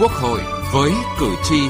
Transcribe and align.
Quốc 0.00 0.12
hội 0.12 0.40
với 0.72 0.92
cử 1.20 1.34
tri. 1.44 1.60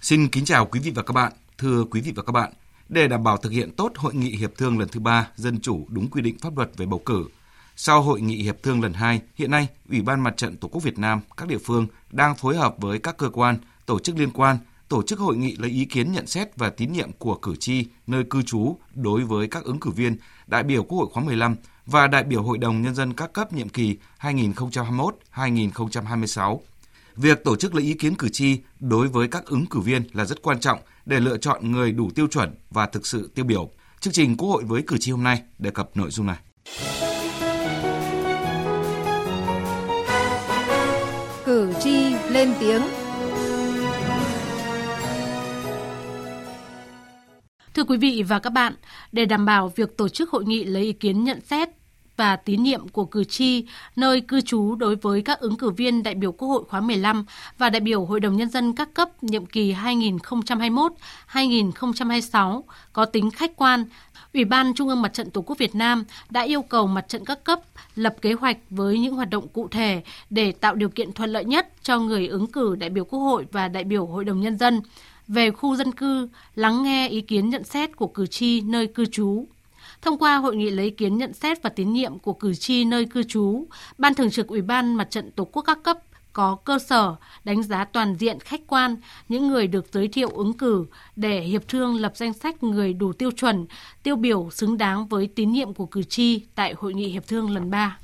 Xin 0.00 0.28
kính 0.28 0.44
chào 0.44 0.66
quý 0.66 0.80
vị 0.80 0.90
và 0.90 1.02
các 1.02 1.12
bạn. 1.12 1.32
Thưa 1.58 1.84
quý 1.90 2.00
vị 2.00 2.12
và 2.16 2.22
các 2.22 2.32
bạn, 2.32 2.52
để 2.88 3.08
đảm 3.08 3.24
bảo 3.24 3.36
thực 3.36 3.52
hiện 3.52 3.70
tốt 3.76 3.92
hội 3.96 4.14
nghị 4.14 4.30
hiệp 4.36 4.56
thương 4.56 4.78
lần 4.78 4.88
thứ 4.88 5.00
ba 5.00 5.28
dân 5.36 5.60
chủ 5.60 5.86
đúng 5.88 6.10
quy 6.10 6.22
định 6.22 6.38
pháp 6.38 6.56
luật 6.56 6.70
về 6.76 6.86
bầu 6.86 7.02
cử, 7.04 7.28
sau 7.76 8.02
hội 8.02 8.20
nghị 8.20 8.42
hiệp 8.42 8.62
thương 8.62 8.82
lần 8.82 8.92
2, 8.92 9.20
hiện 9.34 9.50
nay 9.50 9.68
Ủy 9.88 10.02
ban 10.02 10.20
Mặt 10.20 10.36
trận 10.36 10.56
Tổ 10.56 10.68
quốc 10.68 10.82
Việt 10.82 10.98
Nam, 10.98 11.20
các 11.36 11.48
địa 11.48 11.58
phương 11.58 11.86
đang 12.10 12.36
phối 12.36 12.56
hợp 12.56 12.74
với 12.78 12.98
các 12.98 13.16
cơ 13.16 13.30
quan, 13.30 13.56
tổ 13.86 13.98
chức 13.98 14.18
liên 14.18 14.30
quan 14.30 14.58
tổ 14.88 15.02
chức 15.02 15.18
hội 15.18 15.36
nghị 15.36 15.56
lấy 15.56 15.70
ý 15.70 15.84
kiến 15.84 16.12
nhận 16.12 16.26
xét 16.26 16.56
và 16.56 16.70
tín 16.70 16.92
nhiệm 16.92 17.12
của 17.12 17.34
cử 17.34 17.56
tri 17.56 17.86
nơi 18.06 18.24
cư 18.30 18.42
trú 18.42 18.76
đối 18.94 19.24
với 19.24 19.48
các 19.48 19.64
ứng 19.64 19.80
cử 19.80 19.90
viên, 19.90 20.16
đại 20.46 20.62
biểu 20.62 20.82
Quốc 20.82 20.98
hội 20.98 21.08
khóa 21.12 21.22
15 21.22 21.56
và 21.86 22.06
đại 22.06 22.24
biểu 22.24 22.42
Hội 22.42 22.58
đồng 22.58 22.82
Nhân 22.82 22.94
dân 22.94 23.14
các 23.14 23.32
cấp 23.32 23.52
nhiệm 23.52 23.68
kỳ 23.68 23.96
2021-2026. 24.20 26.58
Việc 27.16 27.44
tổ 27.44 27.56
chức 27.56 27.74
lấy 27.74 27.84
ý 27.84 27.94
kiến 27.94 28.14
cử 28.14 28.28
tri 28.28 28.58
đối 28.80 29.08
với 29.08 29.28
các 29.28 29.46
ứng 29.46 29.66
cử 29.66 29.80
viên 29.80 30.02
là 30.12 30.24
rất 30.24 30.42
quan 30.42 30.60
trọng 30.60 30.78
để 31.06 31.20
lựa 31.20 31.36
chọn 31.36 31.72
người 31.72 31.92
đủ 31.92 32.10
tiêu 32.14 32.26
chuẩn 32.26 32.54
và 32.70 32.86
thực 32.86 33.06
sự 33.06 33.30
tiêu 33.34 33.44
biểu. 33.44 33.70
Chương 34.00 34.12
trình 34.12 34.36
Quốc 34.36 34.48
hội 34.48 34.64
với 34.64 34.82
cử 34.86 34.98
tri 34.98 35.12
hôm 35.12 35.22
nay 35.22 35.42
đề 35.58 35.70
cập 35.70 35.96
nội 35.96 36.10
dung 36.10 36.26
này. 36.26 36.36
Cử 41.44 41.72
tri 41.80 42.14
lên 42.30 42.54
tiếng 42.60 42.82
Thưa 47.78 47.84
quý 47.84 47.96
vị 47.96 48.22
và 48.28 48.38
các 48.38 48.50
bạn, 48.50 48.74
để 49.12 49.24
đảm 49.24 49.46
bảo 49.46 49.72
việc 49.76 49.96
tổ 49.96 50.08
chức 50.08 50.30
hội 50.30 50.44
nghị 50.44 50.64
lấy 50.64 50.82
ý 50.82 50.92
kiến 50.92 51.24
nhận 51.24 51.40
xét 51.40 51.68
và 52.16 52.36
tín 52.36 52.62
nhiệm 52.62 52.88
của 52.88 53.04
cử 53.04 53.24
tri 53.24 53.64
nơi 53.96 54.20
cư 54.20 54.40
trú 54.40 54.74
đối 54.74 54.96
với 54.96 55.22
các 55.22 55.40
ứng 55.40 55.56
cử 55.56 55.70
viên 55.70 56.02
đại 56.02 56.14
biểu 56.14 56.32
Quốc 56.32 56.48
hội 56.48 56.64
khóa 56.68 56.80
15 56.80 57.24
và 57.58 57.70
đại 57.70 57.80
biểu 57.80 58.04
Hội 58.04 58.20
đồng 58.20 58.36
Nhân 58.36 58.50
dân 58.50 58.72
các 58.72 58.94
cấp 58.94 59.22
nhiệm 59.22 59.46
kỳ 59.46 59.74
2021-2026 61.32 62.62
có 62.92 63.04
tính 63.04 63.30
khách 63.30 63.56
quan, 63.56 63.84
Ủy 64.34 64.44
ban 64.44 64.74
Trung 64.74 64.88
ương 64.88 65.02
Mặt 65.02 65.12
trận 65.12 65.30
Tổ 65.30 65.42
quốc 65.42 65.58
Việt 65.58 65.74
Nam 65.74 66.04
đã 66.30 66.40
yêu 66.40 66.62
cầu 66.62 66.86
mặt 66.86 67.08
trận 67.08 67.24
các 67.24 67.44
cấp 67.44 67.60
lập 67.94 68.16
kế 68.22 68.32
hoạch 68.32 68.58
với 68.70 68.98
những 68.98 69.14
hoạt 69.14 69.30
động 69.30 69.48
cụ 69.48 69.68
thể 69.68 70.02
để 70.30 70.52
tạo 70.52 70.74
điều 70.74 70.88
kiện 70.88 71.12
thuận 71.12 71.30
lợi 71.30 71.44
nhất 71.44 71.68
cho 71.82 71.98
người 71.98 72.28
ứng 72.28 72.46
cử 72.46 72.76
đại 72.76 72.90
biểu 72.90 73.04
Quốc 73.04 73.20
hội 73.20 73.46
và 73.52 73.68
đại 73.68 73.84
biểu 73.84 74.06
Hội 74.06 74.24
đồng 74.24 74.40
Nhân 74.40 74.58
dân 74.58 74.80
về 75.28 75.50
khu 75.50 75.76
dân 75.76 75.92
cư, 75.92 76.28
lắng 76.54 76.82
nghe 76.82 77.08
ý 77.08 77.20
kiến 77.20 77.48
nhận 77.48 77.64
xét 77.64 77.96
của 77.96 78.06
cử 78.06 78.26
tri 78.26 78.60
nơi 78.60 78.86
cư 78.86 79.06
trú. 79.06 79.46
Thông 80.02 80.18
qua 80.18 80.36
hội 80.36 80.56
nghị 80.56 80.70
lấy 80.70 80.84
ý 80.84 80.90
kiến 80.90 81.18
nhận 81.18 81.32
xét 81.32 81.62
và 81.62 81.70
tín 81.70 81.92
nhiệm 81.92 82.18
của 82.18 82.32
cử 82.32 82.54
tri 82.54 82.84
nơi 82.84 83.04
cư 83.04 83.22
trú, 83.22 83.66
Ban 83.98 84.14
Thường 84.14 84.30
trực 84.30 84.46
Ủy 84.46 84.62
ban 84.62 84.94
Mặt 84.94 85.10
trận 85.10 85.30
Tổ 85.30 85.44
quốc 85.44 85.62
các 85.62 85.78
cấp 85.82 85.98
có 86.32 86.56
cơ 86.64 86.78
sở 86.78 87.16
đánh 87.44 87.62
giá 87.62 87.84
toàn 87.84 88.14
diện 88.14 88.40
khách 88.40 88.60
quan 88.66 88.96
những 89.28 89.48
người 89.48 89.66
được 89.66 89.86
giới 89.92 90.08
thiệu 90.08 90.28
ứng 90.28 90.52
cử 90.52 90.86
để 91.16 91.40
hiệp 91.40 91.68
thương 91.68 92.00
lập 92.00 92.12
danh 92.16 92.32
sách 92.32 92.62
người 92.62 92.92
đủ 92.92 93.12
tiêu 93.12 93.30
chuẩn, 93.30 93.66
tiêu 94.02 94.16
biểu 94.16 94.50
xứng 94.50 94.78
đáng 94.78 95.06
với 95.06 95.28
tín 95.34 95.52
nhiệm 95.52 95.74
của 95.74 95.86
cử 95.86 96.02
tri 96.02 96.40
tại 96.54 96.74
hội 96.78 96.94
nghị 96.94 97.08
hiệp 97.08 97.26
thương 97.26 97.50
lần 97.50 97.70
3. 97.70 97.98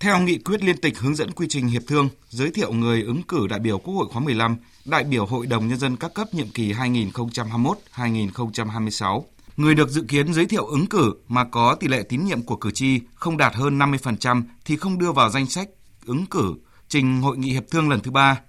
Theo 0.00 0.20
nghị 0.20 0.38
quyết 0.38 0.64
liên 0.64 0.76
tịch 0.76 0.98
hướng 0.98 1.14
dẫn 1.14 1.30
quy 1.30 1.46
trình 1.50 1.68
hiệp 1.68 1.82
thương, 1.86 2.08
giới 2.28 2.50
thiệu 2.50 2.72
người 2.72 3.02
ứng 3.02 3.22
cử 3.22 3.46
đại 3.46 3.58
biểu 3.58 3.78
Quốc 3.78 3.94
hội 3.94 4.06
khóa 4.12 4.22
15, 4.22 4.56
đại 4.84 5.04
biểu 5.04 5.26
Hội 5.26 5.46
đồng 5.46 5.68
Nhân 5.68 5.78
dân 5.78 5.96
các 5.96 6.14
cấp 6.14 6.34
nhiệm 6.34 6.48
kỳ 6.48 6.72
2021-2026, 6.72 9.22
người 9.56 9.74
được 9.74 9.88
dự 9.88 10.04
kiến 10.08 10.34
giới 10.34 10.46
thiệu 10.46 10.66
ứng 10.66 10.86
cử 10.86 11.14
mà 11.28 11.44
có 11.44 11.76
tỷ 11.80 11.88
lệ 11.88 12.02
tín 12.08 12.24
nhiệm 12.24 12.42
của 12.42 12.56
cử 12.56 12.70
tri 12.70 13.00
không 13.14 13.36
đạt 13.36 13.54
hơn 13.54 13.78
50% 13.78 14.42
thì 14.64 14.76
không 14.76 14.98
đưa 14.98 15.12
vào 15.12 15.30
danh 15.30 15.46
sách 15.46 15.68
ứng 16.06 16.26
cử 16.26 16.54
trình 16.88 17.22
hội 17.22 17.36
nghị 17.36 17.52
hiệp 17.52 17.70
thương 17.70 17.88
lần 17.88 18.00
thứ 18.00 18.10
ba. 18.10 18.40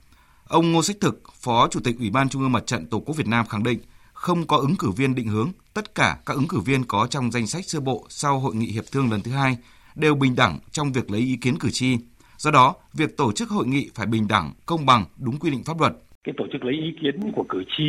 Ông 0.48 0.72
Ngô 0.72 0.84
Sách 0.84 0.98
Thực, 1.02 1.24
Phó 1.42 1.68
Chủ 1.72 1.80
tịch 1.80 1.96
Ủy 2.00 2.10
ban 2.10 2.30
Trung 2.30 2.42
ương 2.42 2.52
Mặt 2.52 2.68
trận 2.68 2.86
Tổ 2.86 3.00
quốc 3.00 3.18
Việt 3.18 3.28
Nam 3.28 3.48
khẳng 3.48 3.64
định 3.64 3.80
không 4.14 4.48
có 4.48 4.58
ứng 4.58 4.76
cử 4.76 4.92
viên 4.92 5.16
định 5.16 5.28
hướng, 5.28 5.52
tất 5.74 5.96
cả 5.96 6.18
các 6.26 6.34
ứng 6.34 6.48
cử 6.48 6.60
viên 6.60 6.84
có 6.84 7.08
trong 7.10 7.32
danh 7.32 7.48
sách 7.48 7.70
sơ 7.70 7.80
bộ 7.80 8.06
sau 8.10 8.40
hội 8.40 8.56
nghị 8.56 8.68
hiệp 8.68 8.84
thương 8.92 9.12
lần 9.12 9.22
thứ 9.22 9.32
hai 9.32 9.58
đều 9.96 10.16
bình 10.16 10.36
đẳng 10.38 10.60
trong 10.72 10.92
việc 10.92 11.12
lấy 11.12 11.22
ý 11.22 11.38
kiến 11.42 11.56
cử 11.60 11.70
tri. 11.72 11.98
Do 12.38 12.52
đó, 12.52 12.76
việc 12.94 13.18
tổ 13.18 13.32
chức 13.32 13.50
hội 13.50 13.68
nghị 13.68 13.90
phải 13.96 14.08
bình 14.08 14.28
đẳng, 14.30 14.52
công 14.66 14.86
bằng, 14.86 15.06
đúng 15.26 15.40
quy 15.40 15.52
định 15.52 15.64
pháp 15.66 15.80
luật. 15.80 15.94
Cái 16.24 16.36
tổ 16.38 16.46
chức 16.52 16.64
lấy 16.64 16.74
ý 16.74 16.96
kiến 17.02 17.32
của 17.36 17.46
cử 17.50 17.64
tri 17.78 17.84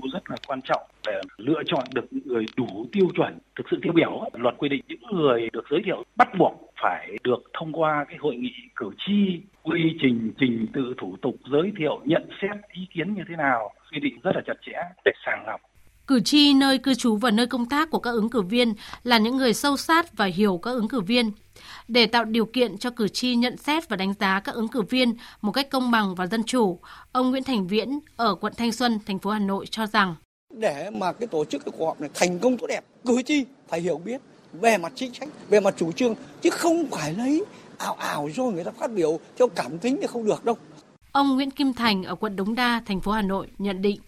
cũng 0.00 0.10
rất 0.12 0.30
là 0.30 0.36
quan 0.46 0.60
trọng 0.62 0.82
để 1.06 1.20
lựa 1.36 1.62
chọn 1.66 1.84
được 1.94 2.04
những 2.10 2.26
người 2.26 2.44
đủ 2.56 2.86
tiêu 2.92 3.08
chuẩn, 3.16 3.38
thực 3.56 3.66
sự 3.70 3.78
tiêu 3.82 3.92
biểu. 3.92 4.24
Luật 4.32 4.54
quy 4.58 4.68
định 4.68 4.84
những 4.88 5.02
người 5.12 5.48
được 5.52 5.64
giới 5.70 5.80
thiệu 5.84 6.02
bắt 6.16 6.28
buộc 6.38 6.72
phải 6.82 7.16
được 7.24 7.42
thông 7.58 7.72
qua 7.72 8.04
cái 8.08 8.16
hội 8.20 8.36
nghị 8.36 8.52
cử 8.76 8.90
tri, 9.06 9.40
quy 9.62 9.96
trình, 10.02 10.32
trình 10.40 10.66
tự 10.72 10.94
thủ 10.98 11.16
tục 11.22 11.36
giới 11.52 11.72
thiệu, 11.78 12.00
nhận 12.04 12.28
xét 12.42 12.56
ý 12.72 12.86
kiến 12.94 13.14
như 13.14 13.22
thế 13.28 13.36
nào, 13.36 13.70
quy 13.92 14.00
định 14.00 14.20
rất 14.22 14.32
là 14.34 14.42
chặt 14.46 14.54
chẽ 14.66 14.78
để 15.04 15.12
sàng 15.26 15.46
lọc 15.46 15.60
Cử 16.08 16.20
tri 16.20 16.54
nơi 16.54 16.78
cư 16.78 16.94
trú 16.94 17.16
và 17.16 17.30
nơi 17.30 17.46
công 17.46 17.66
tác 17.66 17.90
của 17.90 17.98
các 17.98 18.10
ứng 18.10 18.30
cử 18.30 18.42
viên 18.42 18.74
là 19.04 19.18
những 19.18 19.36
người 19.36 19.54
sâu 19.54 19.76
sát 19.76 20.16
và 20.16 20.24
hiểu 20.24 20.60
các 20.62 20.70
ứng 20.70 20.88
cử 20.88 21.00
viên. 21.00 21.32
Để 21.88 22.06
tạo 22.06 22.24
điều 22.24 22.46
kiện 22.46 22.78
cho 22.78 22.90
cử 22.90 23.08
tri 23.08 23.34
nhận 23.34 23.56
xét 23.56 23.88
và 23.88 23.96
đánh 23.96 24.14
giá 24.20 24.40
các 24.40 24.54
ứng 24.54 24.68
cử 24.68 24.82
viên 24.82 25.14
một 25.40 25.52
cách 25.52 25.70
công 25.70 25.90
bằng 25.90 26.14
và 26.14 26.26
dân 26.26 26.44
chủ, 26.44 26.78
ông 27.12 27.30
Nguyễn 27.30 27.44
Thành 27.44 27.66
Viễn 27.66 27.98
ở 28.16 28.34
quận 28.34 28.52
Thanh 28.56 28.72
Xuân, 28.72 28.98
thành 29.06 29.18
phố 29.18 29.30
Hà 29.30 29.38
Nội 29.38 29.66
cho 29.70 29.86
rằng 29.86 30.14
để 30.54 30.90
mà 30.90 31.12
cái 31.12 31.26
tổ 31.26 31.44
chức 31.44 31.62
cuộc 31.64 31.86
họp 31.86 32.00
này 32.00 32.10
thành 32.14 32.38
công 32.38 32.56
tốt 32.56 32.66
đẹp, 32.66 32.84
cử 33.06 33.22
tri 33.22 33.44
phải 33.68 33.80
hiểu 33.80 34.00
biết 34.04 34.20
về 34.52 34.78
mặt 34.78 34.92
chính 34.94 35.14
sách, 35.14 35.28
về 35.48 35.60
mặt 35.60 35.74
chủ 35.76 35.92
trương 35.92 36.14
chứ 36.42 36.50
không 36.50 36.86
phải 36.90 37.14
lấy 37.14 37.44
ảo 37.78 37.94
ảo 37.94 38.28
rồi 38.34 38.52
người 38.52 38.64
ta 38.64 38.70
phát 38.78 38.92
biểu 38.92 39.20
theo 39.38 39.48
cảm 39.48 39.78
tính 39.78 39.98
thì 40.00 40.06
không 40.06 40.24
được 40.24 40.44
đâu. 40.44 40.56
Ông 41.12 41.34
Nguyễn 41.34 41.50
Kim 41.50 41.72
Thành 41.72 42.04
ở 42.04 42.14
quận 42.14 42.36
Đống 42.36 42.54
Đa, 42.54 42.82
thành 42.86 43.00
phố 43.00 43.12
Hà 43.12 43.22
Nội 43.22 43.46
nhận 43.58 43.82
định 43.82 44.00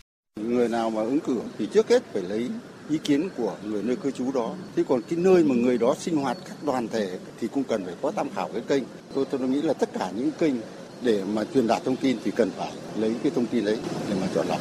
Người 0.49 0.69
nào 0.69 0.91
mà 0.91 1.03
ứng 1.03 1.21
cử 1.21 1.41
thì 1.59 1.67
trước 1.67 1.89
hết 1.89 2.03
phải 2.13 2.23
lấy 2.23 2.51
ý 2.89 2.99
kiến 2.99 3.29
của 3.37 3.57
người 3.65 3.83
nơi 3.83 3.97
cư 3.97 4.11
trú 4.11 4.33
đó. 4.33 4.55
Thế 4.77 4.85
còn 4.89 5.03
cái 5.03 5.19
nơi 5.19 5.45
mà 5.45 5.55
người 5.55 5.79
đó 5.79 5.95
sinh 5.99 6.17
hoạt 6.17 6.39
các 6.49 6.65
đoàn 6.65 6.89
thể 6.89 7.19
thì 7.41 7.49
cũng 7.49 7.65
cần 7.65 7.85
phải 7.85 7.95
có 8.03 8.13
tham 8.17 8.29
khảo 8.35 8.49
cái 8.53 8.63
kênh. 8.69 8.83
Tôi 9.15 9.25
tôi 9.25 9.41
nghĩ 9.41 9.63
là 9.63 9.73
tất 9.73 9.91
cả 9.99 10.11
những 10.17 10.31
kênh 10.39 10.55
để 11.03 11.25
mà 11.25 11.45
truyền 11.55 11.67
đạt 11.67 11.85
thông 11.85 11.97
tin 11.97 12.17
thì 12.25 12.31
cần 12.31 12.51
phải 12.57 12.73
lấy 12.97 13.15
cái 13.23 13.33
thông 13.35 13.47
tin 13.47 13.65
đấy 13.65 13.79
để 14.09 14.17
mà 14.21 14.29
chọn 14.35 14.47
lọc. 14.49 14.61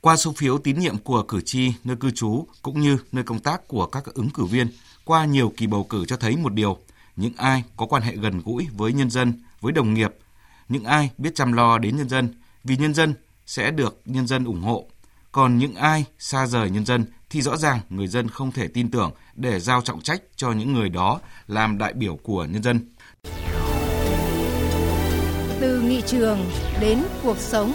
Qua 0.00 0.16
số 0.16 0.32
phiếu 0.36 0.58
tín 0.58 0.78
nhiệm 0.78 0.98
của 0.98 1.22
cử 1.22 1.40
tri 1.40 1.72
nơi 1.84 1.96
cư 1.96 2.10
trú 2.10 2.46
cũng 2.62 2.80
như 2.80 2.98
nơi 3.12 3.24
công 3.24 3.38
tác 3.38 3.68
của 3.68 3.86
các 3.86 4.04
ứng 4.14 4.30
cử 4.30 4.44
viên 4.44 4.68
qua 5.04 5.24
nhiều 5.24 5.52
kỳ 5.56 5.66
bầu 5.66 5.84
cử 5.84 6.04
cho 6.06 6.16
thấy 6.16 6.36
một 6.36 6.52
điều, 6.52 6.76
những 7.16 7.32
ai 7.36 7.64
có 7.76 7.86
quan 7.86 8.02
hệ 8.02 8.16
gần 8.16 8.42
gũi 8.44 8.66
với 8.76 8.92
nhân 8.92 9.10
dân, 9.10 9.32
với 9.60 9.72
đồng 9.72 9.94
nghiệp, 9.94 10.14
những 10.68 10.84
ai 10.84 11.10
biết 11.18 11.34
chăm 11.34 11.52
lo 11.52 11.78
đến 11.78 11.96
nhân 11.96 12.08
dân, 12.08 12.28
vì 12.64 12.76
nhân 12.76 12.94
dân 12.94 13.14
sẽ 13.46 13.70
được 13.70 14.00
nhân 14.04 14.26
dân 14.26 14.44
ủng 14.44 14.60
hộ 14.60 14.86
còn 15.32 15.58
những 15.58 15.74
ai 15.74 16.04
xa 16.18 16.46
rời 16.46 16.70
nhân 16.70 16.86
dân 16.86 17.04
thì 17.30 17.42
rõ 17.42 17.56
ràng 17.56 17.80
người 17.88 18.06
dân 18.06 18.28
không 18.28 18.52
thể 18.52 18.68
tin 18.68 18.90
tưởng 18.90 19.10
để 19.34 19.60
giao 19.60 19.80
trọng 19.80 20.00
trách 20.00 20.22
cho 20.36 20.52
những 20.52 20.72
người 20.72 20.88
đó 20.88 21.20
làm 21.46 21.78
đại 21.78 21.92
biểu 21.92 22.16
của 22.22 22.44
nhân 22.44 22.62
dân. 22.62 22.80
Từ 25.60 25.80
nghị 25.80 26.02
trường 26.06 26.50
đến 26.80 27.02
cuộc 27.22 27.38
sống. 27.38 27.72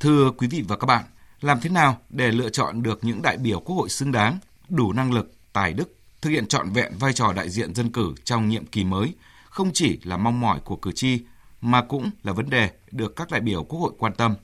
Thưa 0.00 0.30
quý 0.30 0.46
vị 0.46 0.64
và 0.68 0.76
các 0.76 0.86
bạn, 0.86 1.04
làm 1.40 1.60
thế 1.60 1.70
nào 1.70 1.98
để 2.10 2.30
lựa 2.30 2.48
chọn 2.48 2.82
được 2.82 3.04
những 3.04 3.22
đại 3.22 3.36
biểu 3.36 3.60
quốc 3.60 3.76
hội 3.76 3.88
xứng 3.88 4.12
đáng, 4.12 4.38
đủ 4.68 4.92
năng 4.92 5.12
lực, 5.12 5.32
tài 5.52 5.72
đức, 5.72 5.96
thực 6.20 6.30
hiện 6.30 6.46
trọn 6.46 6.70
vẹn 6.70 6.92
vai 6.98 7.12
trò 7.12 7.32
đại 7.32 7.50
diện 7.50 7.74
dân 7.74 7.92
cử 7.92 8.14
trong 8.24 8.48
nhiệm 8.48 8.66
kỳ 8.66 8.84
mới, 8.84 9.14
không 9.44 9.70
chỉ 9.74 10.00
là 10.02 10.16
mong 10.16 10.40
mỏi 10.40 10.60
của 10.64 10.76
cử 10.76 10.92
tri 10.92 11.20
mà 11.62 11.82
cũng 11.82 12.10
là 12.22 12.32
vấn 12.32 12.50
đề 12.50 12.70
được 12.90 13.16
các 13.16 13.30
đại 13.30 13.40
biểu 13.40 13.64
Quốc 13.64 13.80
hội 13.80 13.92
quan 13.98 14.12
tâm. 14.14 14.34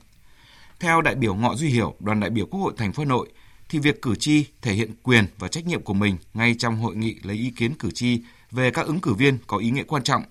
Theo 0.79 1.01
đại 1.01 1.15
biểu 1.15 1.35
Ngọ 1.35 1.55
Duy 1.55 1.69
Hiểu, 1.69 1.95
đoàn 1.99 2.19
đại 2.19 2.29
biểu 2.29 2.45
Quốc 2.45 2.59
hội 2.59 2.73
thành 2.77 2.93
phố 2.93 3.03
Hà 3.03 3.09
Nội, 3.09 3.29
thì 3.69 3.79
việc 3.79 4.01
cử 4.01 4.15
tri 4.15 4.45
thể 4.61 4.73
hiện 4.73 4.91
quyền 5.03 5.25
và 5.37 5.47
trách 5.47 5.65
nhiệm 5.65 5.81
của 5.81 5.93
mình 5.93 6.17
ngay 6.33 6.55
trong 6.59 6.77
hội 6.77 6.95
nghị 6.95 7.15
lấy 7.23 7.35
ý 7.35 7.51
kiến 7.51 7.73
cử 7.79 7.91
tri 7.91 8.21
về 8.51 8.71
các 8.71 8.85
ứng 8.85 8.99
cử 8.99 9.13
viên 9.13 9.37
có 9.47 9.57
ý 9.57 9.71
nghĩa 9.71 9.83
quan 9.83 10.03
trọng. 10.03 10.23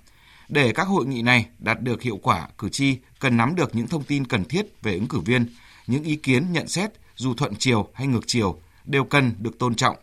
Để 0.48 0.72
các 0.72 0.84
hội 0.84 1.06
nghị 1.06 1.22
này 1.22 1.46
đạt 1.58 1.80
được 1.80 2.02
hiệu 2.02 2.18
quả, 2.22 2.48
cử 2.58 2.68
tri 2.68 2.96
cần 3.20 3.36
nắm 3.36 3.54
được 3.54 3.74
những 3.74 3.86
thông 3.86 4.04
tin 4.04 4.26
cần 4.26 4.44
thiết 4.44 4.82
về 4.82 4.94
ứng 4.94 5.08
cử 5.08 5.18
viên, 5.18 5.46
những 5.86 6.04
ý 6.04 6.16
kiến 6.16 6.52
nhận 6.52 6.68
xét 6.68 6.90
dù 7.16 7.34
thuận 7.34 7.54
chiều 7.58 7.88
hay 7.94 8.06
ngược 8.06 8.26
chiều 8.26 8.60
đều 8.84 9.04
cần 9.04 9.32
được 9.38 9.58
tôn 9.58 9.74
trọng. 9.74 9.96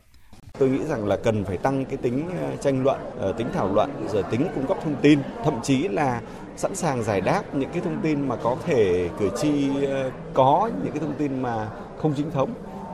Tôi 0.60 0.70
nghĩ 0.70 0.84
rằng 0.90 1.06
là 1.06 1.18
cần 1.24 1.46
phải 1.46 1.58
tăng 1.58 1.86
cái 1.86 1.98
tính 1.98 2.30
ờ, 2.40 2.58
tranh 2.64 2.84
luận, 2.84 3.00
ờ, 3.18 3.34
tính 3.38 3.48
thảo 3.54 3.74
luận, 3.74 4.08
rồi 4.12 4.24
tính 4.32 4.48
cung 4.56 4.68
cấp 4.68 4.78
thông 4.84 4.96
tin, 5.02 5.20
thậm 5.46 5.54
chí 5.64 5.88
là 5.88 6.22
sẵn 6.58 6.76
sàng 6.76 7.04
giải 7.04 7.22
đáp 7.22 7.56
những 7.56 7.70
cái 7.74 7.82
thông 7.82 8.02
tin 8.02 8.28
mà 8.28 8.36
có 8.36 8.56
thể 8.66 9.10
cử 9.20 9.30
tri 9.38 9.86
ờ, 9.86 10.12
có 10.34 10.70
những 10.84 10.92
cái 10.92 11.00
thông 11.00 11.14
tin 11.18 11.42
mà 11.42 11.70
không 12.02 12.14
chính 12.18 12.32
thống 12.32 12.50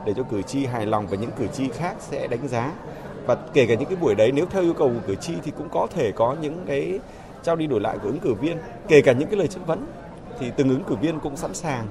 để 0.06 0.14
cho 0.16 0.22
cử 0.22 0.42
tri 0.42 0.66
hài 0.66 0.86
lòng 0.86 1.06
và 1.06 1.16
những 1.16 1.30
cử 1.38 1.46
tri 1.46 1.68
khác 1.68 1.94
sẽ 1.98 2.26
đánh 2.26 2.48
giá. 2.48 2.72
Và 3.26 3.34
kể 3.34 3.66
cả 3.66 3.74
những 3.74 3.88
cái 3.88 3.96
buổi 4.00 4.14
đấy, 4.14 4.32
nếu 4.32 4.46
theo 4.50 4.62
yêu 4.62 4.74
cầu 4.74 4.88
của 4.88 5.06
cử 5.06 5.14
tri 5.14 5.34
thì 5.42 5.52
cũng 5.58 5.68
có 5.72 5.86
thể 5.94 6.12
có 6.12 6.36
những 6.40 6.64
cái 6.66 6.98
trao 7.42 7.56
đi 7.56 7.66
đổi 7.66 7.80
lại 7.80 7.98
của 8.02 8.08
ứng 8.08 8.20
cử 8.20 8.34
viên. 8.34 8.58
Kể 8.88 9.02
cả 9.02 9.12
những 9.12 9.28
cái 9.28 9.36
lời 9.36 9.48
chất 9.48 9.66
vấn, 9.66 9.86
thì 10.38 10.50
từng 10.56 10.68
ứng 10.68 10.84
cử 10.84 10.94
viên 10.94 11.20
cũng 11.20 11.36
sẵn 11.36 11.54
sàng 11.54 11.86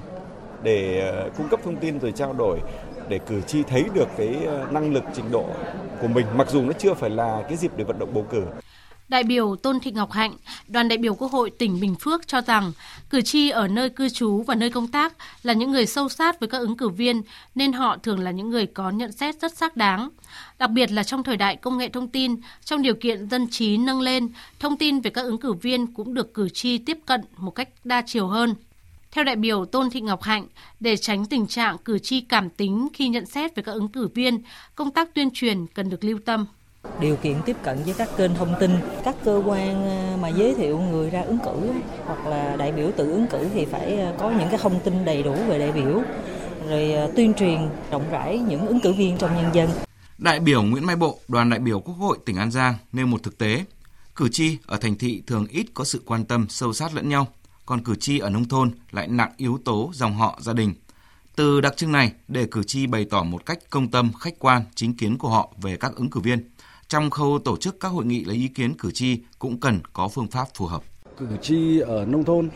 để 0.62 1.10
ờ, 1.12 1.30
cung 1.38 1.48
cấp 1.48 1.60
thông 1.64 1.76
tin 1.76 2.00
rồi 2.00 2.12
trao 2.12 2.32
đổi 2.32 2.58
để 3.08 3.18
cử 3.18 3.40
tri 3.40 3.62
thấy 3.62 3.84
được 3.94 4.08
cái 4.16 4.36
ờ, 4.46 4.66
năng 4.70 4.92
lực 4.92 5.04
trình 5.14 5.30
độ 5.32 5.44
của 6.00 6.08
mình, 6.08 6.26
mặc 6.36 6.50
dù 6.50 6.62
nó 6.62 6.72
chưa 6.72 6.94
phải 6.94 7.10
là 7.10 7.42
cái 7.48 7.56
dịp 7.56 7.72
để 7.76 7.84
vận 7.84 7.98
động 7.98 8.14
bầu 8.14 8.24
cử. 8.30 8.42
Đại 9.12 9.22
biểu 9.24 9.56
Tôn 9.56 9.80
Thị 9.80 9.90
Ngọc 9.90 10.12
Hạnh, 10.12 10.34
đoàn 10.68 10.88
đại 10.88 10.98
biểu 10.98 11.14
Quốc 11.14 11.32
hội 11.32 11.50
tỉnh 11.50 11.80
Bình 11.80 11.94
Phước 12.00 12.26
cho 12.28 12.40
rằng 12.40 12.72
cử 13.10 13.20
tri 13.20 13.50
ở 13.50 13.68
nơi 13.68 13.90
cư 13.90 14.08
trú 14.08 14.42
và 14.42 14.54
nơi 14.54 14.70
công 14.70 14.88
tác 14.88 15.12
là 15.42 15.52
những 15.52 15.70
người 15.70 15.86
sâu 15.86 16.08
sát 16.08 16.40
với 16.40 16.48
các 16.48 16.58
ứng 16.58 16.76
cử 16.76 16.88
viên 16.88 17.22
nên 17.54 17.72
họ 17.72 17.96
thường 17.96 18.20
là 18.20 18.30
những 18.30 18.50
người 18.50 18.66
có 18.66 18.90
nhận 18.90 19.12
xét 19.12 19.40
rất 19.40 19.56
xác 19.56 19.76
đáng. 19.76 20.08
Đặc 20.58 20.70
biệt 20.70 20.92
là 20.92 21.02
trong 21.02 21.22
thời 21.22 21.36
đại 21.36 21.56
công 21.56 21.78
nghệ 21.78 21.88
thông 21.88 22.08
tin, 22.08 22.36
trong 22.64 22.82
điều 22.82 22.94
kiện 22.94 23.28
dân 23.28 23.46
trí 23.50 23.76
nâng 23.76 24.00
lên, 24.00 24.28
thông 24.58 24.76
tin 24.76 25.00
về 25.00 25.10
các 25.10 25.22
ứng 25.22 25.38
cử 25.38 25.52
viên 25.52 25.86
cũng 25.86 26.14
được 26.14 26.34
cử 26.34 26.48
tri 26.48 26.78
tiếp 26.78 26.98
cận 27.06 27.20
một 27.36 27.50
cách 27.50 27.68
đa 27.84 28.02
chiều 28.06 28.26
hơn. 28.26 28.54
Theo 29.10 29.24
đại 29.24 29.36
biểu 29.36 29.64
Tôn 29.64 29.90
Thị 29.90 30.00
Ngọc 30.00 30.22
Hạnh, 30.22 30.46
để 30.80 30.96
tránh 30.96 31.26
tình 31.26 31.46
trạng 31.46 31.78
cử 31.78 31.98
tri 31.98 32.20
cảm 32.20 32.50
tính 32.50 32.88
khi 32.94 33.08
nhận 33.08 33.26
xét 33.26 33.54
về 33.54 33.62
các 33.62 33.72
ứng 33.72 33.88
cử 33.88 34.08
viên, 34.14 34.42
công 34.74 34.90
tác 34.90 35.14
tuyên 35.14 35.30
truyền 35.34 35.66
cần 35.66 35.90
được 35.90 36.04
lưu 36.04 36.18
tâm 36.24 36.46
điều 37.00 37.16
kiện 37.16 37.36
tiếp 37.46 37.56
cận 37.62 37.82
với 37.84 37.94
các 37.98 38.08
kênh 38.16 38.34
thông 38.34 38.54
tin 38.60 38.70
các 39.04 39.16
cơ 39.24 39.42
quan 39.46 39.84
à, 39.88 40.16
mà 40.20 40.28
giới 40.28 40.54
thiệu 40.54 40.80
người 40.80 41.10
ra 41.10 41.22
ứng 41.22 41.38
cử 41.44 41.72
hoặc 42.06 42.26
là 42.26 42.56
đại 42.56 42.72
biểu 42.72 42.90
tự 42.96 43.10
ứng 43.10 43.26
cử 43.26 43.48
thì 43.54 43.64
phải 43.64 44.00
à, 44.00 44.12
có 44.18 44.30
những 44.30 44.48
cái 44.48 44.58
thông 44.62 44.80
tin 44.80 45.04
đầy 45.04 45.22
đủ 45.22 45.34
về 45.48 45.58
đại 45.58 45.72
biểu 45.72 46.02
rồi 46.68 46.94
à, 46.94 47.06
tuyên 47.16 47.34
truyền 47.34 47.58
rộng 47.90 48.04
rãi 48.10 48.38
những 48.38 48.66
ứng 48.66 48.80
cử 48.80 48.92
viên 48.92 49.18
trong 49.18 49.36
nhân 49.36 49.54
dân. 49.54 49.70
Đại 50.18 50.40
biểu 50.40 50.62
Nguyễn 50.62 50.86
Mai 50.86 50.96
Bộ, 50.96 51.18
đoàn 51.28 51.50
đại 51.50 51.58
biểu 51.58 51.80
Quốc 51.80 51.94
hội 51.94 52.18
tỉnh 52.24 52.36
An 52.36 52.50
Giang 52.50 52.74
nêu 52.92 53.06
một 53.06 53.22
thực 53.22 53.38
tế, 53.38 53.64
cử 54.16 54.28
tri 54.28 54.58
ở 54.66 54.76
thành 54.76 54.98
thị 54.98 55.22
thường 55.26 55.46
ít 55.46 55.66
có 55.74 55.84
sự 55.84 56.02
quan 56.06 56.24
tâm 56.24 56.46
sâu 56.48 56.72
sát 56.72 56.94
lẫn 56.94 57.08
nhau, 57.08 57.26
còn 57.66 57.84
cử 57.84 57.94
tri 57.94 58.18
ở 58.18 58.30
nông 58.30 58.48
thôn 58.48 58.70
lại 58.90 59.08
nặng 59.08 59.32
yếu 59.36 59.58
tố 59.64 59.90
dòng 59.94 60.14
họ 60.14 60.38
gia 60.40 60.52
đình. 60.52 60.74
Từ 61.36 61.60
đặc 61.60 61.76
trưng 61.76 61.92
này, 61.92 62.12
để 62.28 62.46
cử 62.50 62.62
tri 62.62 62.86
bày 62.86 63.04
tỏ 63.04 63.22
một 63.22 63.46
cách 63.46 63.58
công 63.70 63.88
tâm, 63.88 64.12
khách 64.12 64.38
quan 64.38 64.62
chính 64.74 64.96
kiến 64.96 65.18
của 65.18 65.28
họ 65.28 65.52
về 65.62 65.76
các 65.76 65.94
ứng 65.94 66.10
cử 66.10 66.20
viên, 66.20 66.50
trong 66.92 67.10
khâu 67.10 67.38
tổ 67.38 67.56
chức 67.56 67.80
các 67.80 67.88
hội 67.88 68.04
nghị 68.04 68.24
lấy 68.24 68.36
ý 68.36 68.48
kiến 68.48 68.74
cử 68.74 68.90
tri 68.90 69.18
cũng 69.38 69.60
cần 69.60 69.80
có 69.92 70.08
phương 70.08 70.26
pháp 70.26 70.44
phù 70.54 70.66
hợp. 70.66 70.82
Cử 71.18 71.26
tri 71.42 71.78
ở 71.78 72.04
nông 72.06 72.24
thôn 72.24 72.48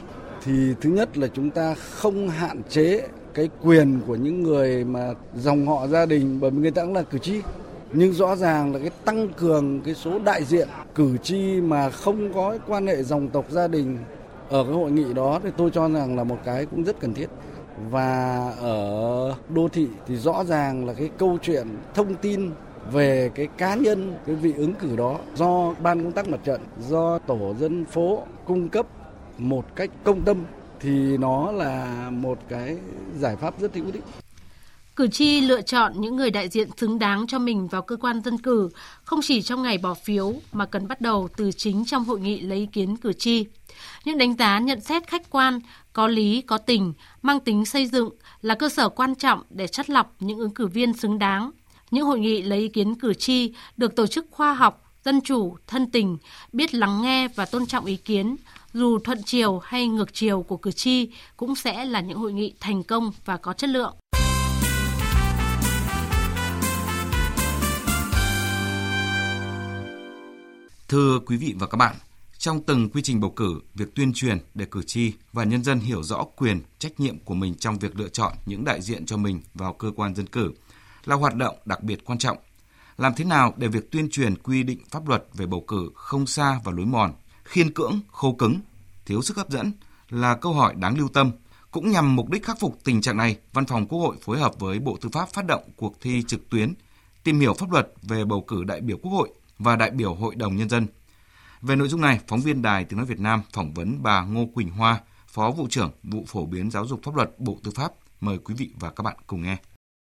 thì 0.45 0.75
thứ 0.81 0.91
nhất 0.91 1.19
là 1.19 1.29
chúng 1.35 1.51
ta 1.51 1.75
không 1.75 2.29
hạn 2.29 2.63
chế 2.69 3.09
cái 3.35 3.49
quyền 3.63 4.01
của 4.07 4.17
những 4.17 4.43
người 4.43 4.85
mà 4.85 5.15
dòng 5.37 5.67
họ 5.67 5.87
gia 5.87 6.07
đình, 6.07 6.41
bởi 6.41 6.51
vì 6.51 6.59
người 6.59 6.71
ta 6.71 6.83
cũng 6.83 6.95
là 6.95 7.03
cử 7.03 7.19
tri 7.19 7.41
nhưng 7.93 8.13
rõ 8.13 8.37
ràng 8.37 8.73
là 8.73 8.79
cái 8.79 8.91
tăng 9.05 9.29
cường 9.29 9.81
cái 9.81 9.95
số 9.95 10.19
đại 10.19 10.45
diện 10.45 10.69
cử 10.95 11.17
tri 11.23 11.61
mà 11.61 11.91
không 11.91 12.33
có 12.35 12.59
quan 12.67 12.87
hệ 12.87 13.03
dòng 13.03 13.29
tộc 13.29 13.45
gia 13.51 13.69
đình 13.69 13.99
ở 14.49 14.65
cái 14.65 14.73
hội 14.73 14.91
nghị 14.91 15.13
đó 15.15 15.41
thì 15.43 15.51
tôi 15.57 15.71
cho 15.71 15.89
rằng 15.89 16.17
là 16.17 16.25
một 16.25 16.39
cái 16.45 16.67
cũng 16.67 16.85
rất 16.85 17.01
cần 17.01 17.15
thiết 17.15 17.27
và 17.91 18.51
ở 18.61 19.35
đô 19.49 19.69
thị 19.69 19.89
thì 20.07 20.17
rõ 20.17 20.45
ràng 20.45 20.87
là 20.87 20.93
cái 20.93 21.11
câu 21.19 21.39
chuyện 21.43 21.67
thông 21.95 22.15
tin 22.15 22.51
về 22.93 23.31
cái 23.35 23.49
cá 23.59 23.75
nhân 23.75 24.15
cái 24.27 24.37
vị 24.37 24.53
ứng 24.57 24.75
cử 24.75 24.97
đó 24.97 25.19
do 25.35 25.75
ban 25.83 26.03
công 26.03 26.13
tác 26.13 26.29
mặt 26.29 26.41
trận 26.45 26.61
do 26.89 27.19
tổ 27.19 27.55
dân 27.59 27.85
phố 27.85 28.23
cung 28.45 28.69
cấp 28.69 28.87
một 29.39 29.77
cách 29.77 29.91
công 30.05 30.23
tâm 30.23 30.37
thì 30.81 31.17
nó 31.17 31.53
là 31.53 32.09
một 32.11 32.39
cái 32.49 32.77
giải 33.19 33.37
pháp 33.37 33.61
rất 33.61 33.75
hữu 33.75 33.87
ích. 33.93 34.05
Cử 34.97 35.09
tri 35.09 35.41
lựa 35.41 35.63
chọn 35.63 35.93
những 36.01 36.17
người 36.17 36.31
đại 36.31 36.49
diện 36.49 36.69
xứng 36.77 36.99
đáng 36.99 37.27
cho 37.27 37.39
mình 37.39 37.67
vào 37.67 37.83
cơ 37.83 37.97
quan 37.97 38.21
dân 38.21 38.39
cử, 38.39 38.69
không 39.05 39.21
chỉ 39.23 39.43
trong 39.43 39.63
ngày 39.63 39.79
bỏ 39.79 39.95
phiếu 39.95 40.33
mà 40.53 40.67
cần 40.67 40.89
bắt 40.89 41.01
đầu 41.01 41.29
từ 41.37 41.53
chính 41.53 41.85
trong 41.85 42.05
hội 42.05 42.21
nghị 42.21 42.41
lấy 42.41 42.59
ý 42.59 42.67
kiến 42.67 42.97
cử 42.97 43.13
tri. 43.13 43.47
Những 44.05 44.19
đánh 44.19 44.37
giá 44.37 44.59
nhận 44.59 44.81
xét 44.81 45.07
khách 45.07 45.31
quan, 45.31 45.61
có 45.93 46.09
lý, 46.09 46.43
có 46.43 46.59
tình, 46.59 46.93
mang 47.23 47.41
tính 47.41 47.65
xây 47.65 47.87
dựng 47.87 48.11
là 48.43 48.55
cơ 48.55 48.69
sở 48.69 48.89
quan 48.89 49.15
trọng 49.15 49.43
để 49.51 49.67
chắt 49.67 49.91
lọc 49.91 50.15
những 50.21 50.39
ứng 50.39 50.55
cử 50.55 50.67
viên 50.67 50.93
xứng 50.93 51.19
đáng 51.19 51.51
những 51.91 52.05
hội 52.05 52.19
nghị 52.19 52.43
lấy 52.43 52.59
ý 52.59 52.69
kiến 52.69 52.95
cử 52.95 53.15
tri 53.15 53.53
được 53.77 53.97
tổ 53.97 54.07
chức 54.07 54.27
khoa 54.31 54.55
học, 54.55 54.93
dân 55.05 55.21
chủ, 55.21 55.57
thân 55.67 55.91
tình, 55.91 56.19
biết 56.53 56.75
lắng 56.75 57.03
nghe 57.03 57.29
và 57.29 57.45
tôn 57.45 57.67
trọng 57.67 57.85
ý 57.85 57.97
kiến, 57.97 58.37
dù 58.73 58.99
thuận 58.99 59.23
chiều 59.25 59.59
hay 59.59 59.89
ngược 59.89 60.15
chiều 60.15 60.43
của 60.43 60.57
cử 60.57 60.73
tri 60.73 61.09
cũng 61.37 61.55
sẽ 61.55 61.85
là 61.85 62.01
những 62.01 62.19
hội 62.19 62.33
nghị 62.33 62.55
thành 62.61 62.83
công 62.83 63.13
và 63.25 63.37
có 63.37 63.53
chất 63.53 63.71
lượng. 63.71 63.95
Thưa 70.89 71.19
quý 71.27 71.37
vị 71.37 71.55
và 71.59 71.67
các 71.67 71.77
bạn, 71.77 71.97
trong 72.39 72.63
từng 72.63 72.91
quy 72.91 73.03
trình 73.03 73.21
bầu 73.21 73.31
cử, 73.31 73.61
việc 73.75 73.95
tuyên 73.95 74.13
truyền 74.13 74.39
để 74.55 74.67
cử 74.71 74.83
tri 74.83 75.13
và 75.33 75.45
nhân 75.45 75.65
dân 75.65 75.81
hiểu 75.81 76.03
rõ 76.03 76.25
quyền, 76.37 76.61
trách 76.79 77.01
nhiệm 77.01 77.19
của 77.19 77.35
mình 77.35 77.55
trong 77.55 77.79
việc 77.79 77.99
lựa 77.99 78.09
chọn 78.09 78.33
những 78.47 78.65
đại 78.65 78.83
diện 78.83 79.07
cho 79.07 79.17
mình 79.17 79.41
vào 79.55 79.73
cơ 79.73 79.91
quan 79.97 80.15
dân 80.15 80.27
cử– 80.27 80.53
là 81.07 81.17
hoạt 81.17 81.35
động 81.35 81.57
đặc 81.65 81.83
biệt 81.83 82.05
quan 82.05 82.19
trọng. 82.19 82.39
Làm 82.97 83.15
thế 83.15 83.25
nào 83.25 83.55
để 83.57 83.69
việc 83.69 83.91
tuyên 83.91 84.09
truyền 84.11 84.37
quy 84.37 84.63
định 84.63 84.79
pháp 84.91 85.09
luật 85.09 85.25
về 85.35 85.47
bầu 85.47 85.65
cử 85.69 85.91
không 85.95 86.27
xa 86.27 86.61
và 86.65 86.73
lối 86.73 86.87
mòn, 86.87 87.13
khiên 87.45 87.75
cưỡng, 87.75 88.01
khô 88.09 88.33
cứng, 88.33 88.61
thiếu 89.07 89.23
sức 89.23 89.37
hấp 89.37 89.51
dẫn 89.51 89.73
là 90.11 90.35
câu 90.35 90.53
hỏi 90.53 90.75
đáng 90.75 90.99
lưu 90.99 91.09
tâm. 91.09 91.31
Cũng 91.71 91.91
nhằm 91.91 92.17
mục 92.17 92.31
đích 92.31 92.45
khắc 92.45 92.61
phục 92.61 92.79
tình 92.85 93.01
trạng 93.01 93.17
này, 93.17 93.37
Văn 93.53 93.67
phòng 93.67 93.87
Quốc 93.87 93.99
hội 93.99 94.17
phối 94.23 94.39
hợp 94.39 94.53
với 94.59 94.79
Bộ 94.79 94.99
Tư 95.01 95.09
pháp 95.13 95.29
phát 95.33 95.47
động 95.47 95.63
cuộc 95.77 96.01
thi 96.01 96.23
trực 96.27 96.51
tuyến 96.51 96.75
tìm 97.25 97.41
hiểu 97.41 97.55
pháp 97.55 97.73
luật 97.73 97.93
về 98.03 98.25
bầu 98.25 98.45
cử 98.49 98.65
đại 98.65 98.81
biểu 98.81 98.97
Quốc 98.97 99.13
hội 99.13 99.31
và 99.59 99.77
đại 99.77 99.91
biểu 99.91 100.15
Hội 100.15 100.35
đồng 100.35 100.57
Nhân 100.57 100.69
dân. 100.69 100.87
Về 101.63 101.77
nội 101.77 101.89
dung 101.89 102.01
này, 102.01 102.21
phóng 102.29 102.41
viên 102.41 102.63
Đài 102.63 102.85
Tiếng 102.85 102.97
Nói 102.97 103.07
Việt 103.07 103.21
Nam 103.21 103.43
phỏng 103.53 103.75
vấn 103.75 104.03
bà 104.03 104.25
Ngô 104.25 104.47
Quỳnh 104.55 104.71
Hoa, 104.71 105.01
Phó 105.27 105.51
Vụ 105.51 105.67
trưởng 105.71 105.91
Vụ 106.03 106.25
Phổ 106.29 106.47
biến 106.47 106.71
Giáo 106.71 106.87
dục 106.87 107.01
Pháp 107.03 107.17
luật 107.17 107.31
Bộ 107.39 107.59
Tư 107.65 107.71
pháp. 107.75 107.93
Mời 108.21 108.39
quý 108.39 108.55
vị 108.59 108.71
và 108.81 108.91
các 108.91 109.03
bạn 109.03 109.17
cùng 109.27 109.43
nghe. 109.43 109.57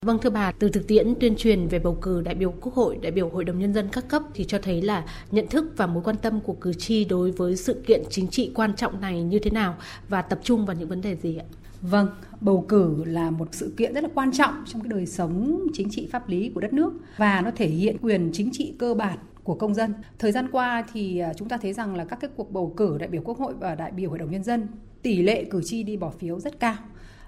Vâng 0.03 0.19
thưa 0.21 0.29
bà, 0.29 0.51
từ 0.51 0.69
thực 0.69 0.87
tiễn 0.87 1.15
tuyên 1.19 1.35
truyền 1.35 1.67
về 1.67 1.79
bầu 1.79 1.97
cử 2.01 2.21
đại 2.21 2.35
biểu 2.35 2.53
Quốc 2.61 2.73
hội, 2.73 2.97
đại 3.01 3.11
biểu 3.11 3.29
Hội 3.29 3.43
đồng 3.43 3.59
Nhân 3.59 3.73
dân 3.73 3.89
các 3.91 4.07
cấp 4.07 4.21
thì 4.33 4.45
cho 4.45 4.59
thấy 4.61 4.81
là 4.81 5.05
nhận 5.31 5.47
thức 5.47 5.73
và 5.77 5.87
mối 5.87 6.03
quan 6.03 6.15
tâm 6.15 6.39
của 6.41 6.53
cử 6.53 6.73
tri 6.73 7.05
đối 7.05 7.31
với 7.31 7.55
sự 7.55 7.83
kiện 7.87 8.03
chính 8.09 8.27
trị 8.27 8.51
quan 8.55 8.75
trọng 8.75 9.01
này 9.01 9.23
như 9.23 9.39
thế 9.39 9.51
nào 9.51 9.75
và 10.09 10.21
tập 10.21 10.39
trung 10.43 10.65
vào 10.65 10.75
những 10.75 10.89
vấn 10.89 11.01
đề 11.01 11.15
gì 11.15 11.37
ạ? 11.37 11.45
Vâng, 11.81 12.07
bầu 12.41 12.65
cử 12.69 13.03
là 13.05 13.31
một 13.31 13.47
sự 13.51 13.73
kiện 13.77 13.93
rất 13.93 14.03
là 14.03 14.09
quan 14.13 14.31
trọng 14.31 14.53
trong 14.67 14.81
cái 14.81 14.89
đời 14.89 15.05
sống 15.05 15.67
chính 15.73 15.89
trị 15.89 16.07
pháp 16.11 16.29
lý 16.29 16.51
của 16.55 16.61
đất 16.61 16.73
nước 16.73 16.93
và 17.17 17.41
nó 17.41 17.51
thể 17.55 17.67
hiện 17.67 17.97
quyền 18.01 18.29
chính 18.33 18.49
trị 18.53 18.73
cơ 18.79 18.93
bản 18.93 19.17
của 19.43 19.55
công 19.55 19.73
dân. 19.73 19.93
Thời 20.19 20.31
gian 20.31 20.47
qua 20.51 20.83
thì 20.93 21.19
à, 21.19 21.33
chúng 21.33 21.49
ta 21.49 21.57
thấy 21.57 21.73
rằng 21.73 21.95
là 21.95 22.05
các 22.05 22.19
cái 22.19 22.29
cuộc 22.35 22.51
bầu 22.51 22.73
cử 22.77 22.97
đại 22.99 23.09
biểu 23.09 23.21
Quốc 23.21 23.37
hội 23.37 23.53
và 23.59 23.75
đại 23.75 23.91
biểu 23.91 24.09
Hội 24.09 24.19
đồng 24.19 24.31
Nhân 24.31 24.43
dân 24.43 24.67
tỷ 25.01 25.21
lệ 25.21 25.43
cử 25.43 25.61
tri 25.63 25.83
đi 25.83 25.97
bỏ 25.97 26.09
phiếu 26.09 26.39
rất 26.39 26.59
cao, 26.59 26.75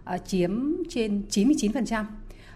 à, 0.04 0.18
chiếm 0.18 0.76
trên 0.90 1.22
99%. 1.30 2.06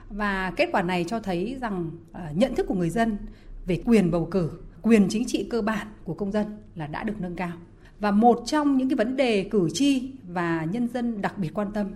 Và 0.09 0.53
kết 0.55 0.69
quả 0.71 0.81
này 0.81 1.05
cho 1.07 1.19
thấy 1.19 1.57
rằng 1.61 1.91
ờ, 2.11 2.21
nhận 2.33 2.55
thức 2.55 2.67
của 2.67 2.75
người 2.75 2.89
dân 2.89 3.17
về 3.65 3.81
quyền 3.85 4.11
bầu 4.11 4.27
cử, 4.31 4.51
quyền 4.81 5.07
chính 5.09 5.23
trị 5.27 5.47
cơ 5.49 5.61
bản 5.61 5.87
của 6.03 6.13
công 6.13 6.31
dân 6.31 6.45
là 6.75 6.87
đã 6.87 7.03
được 7.03 7.13
nâng 7.19 7.35
cao. 7.35 7.51
Và 7.99 8.11
một 8.11 8.43
trong 8.45 8.77
những 8.77 8.89
cái 8.89 8.95
vấn 8.95 9.15
đề 9.15 9.43
cử 9.43 9.69
tri 9.73 10.11
và 10.27 10.67
nhân 10.71 10.87
dân 10.87 11.21
đặc 11.21 11.37
biệt 11.37 11.53
quan 11.53 11.71
tâm 11.71 11.91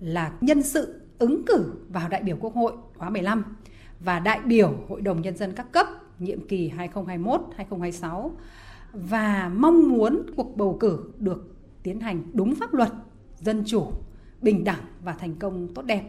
là 0.00 0.32
nhân 0.40 0.62
sự 0.62 1.00
ứng 1.18 1.42
cử 1.46 1.72
vào 1.88 2.08
đại 2.08 2.22
biểu 2.22 2.36
Quốc 2.40 2.54
hội 2.54 2.72
khóa 2.96 3.10
15 3.10 3.44
và 4.00 4.20
đại 4.20 4.40
biểu 4.44 4.74
Hội 4.88 5.00
đồng 5.00 5.22
Nhân 5.22 5.36
dân 5.36 5.52
các 5.52 5.72
cấp 5.72 5.86
nhiệm 6.18 6.48
kỳ 6.48 6.70
2021-2026 6.70 8.30
và 8.92 9.50
mong 9.56 9.88
muốn 9.88 10.22
cuộc 10.36 10.56
bầu 10.56 10.76
cử 10.80 11.12
được 11.18 11.54
tiến 11.82 12.00
hành 12.00 12.22
đúng 12.32 12.54
pháp 12.54 12.74
luật, 12.74 12.92
dân 13.40 13.62
chủ, 13.66 13.92
bình 14.42 14.64
đẳng 14.64 14.80
và 15.04 15.12
thành 15.12 15.34
công 15.34 15.74
tốt 15.74 15.82
đẹp 15.82 16.02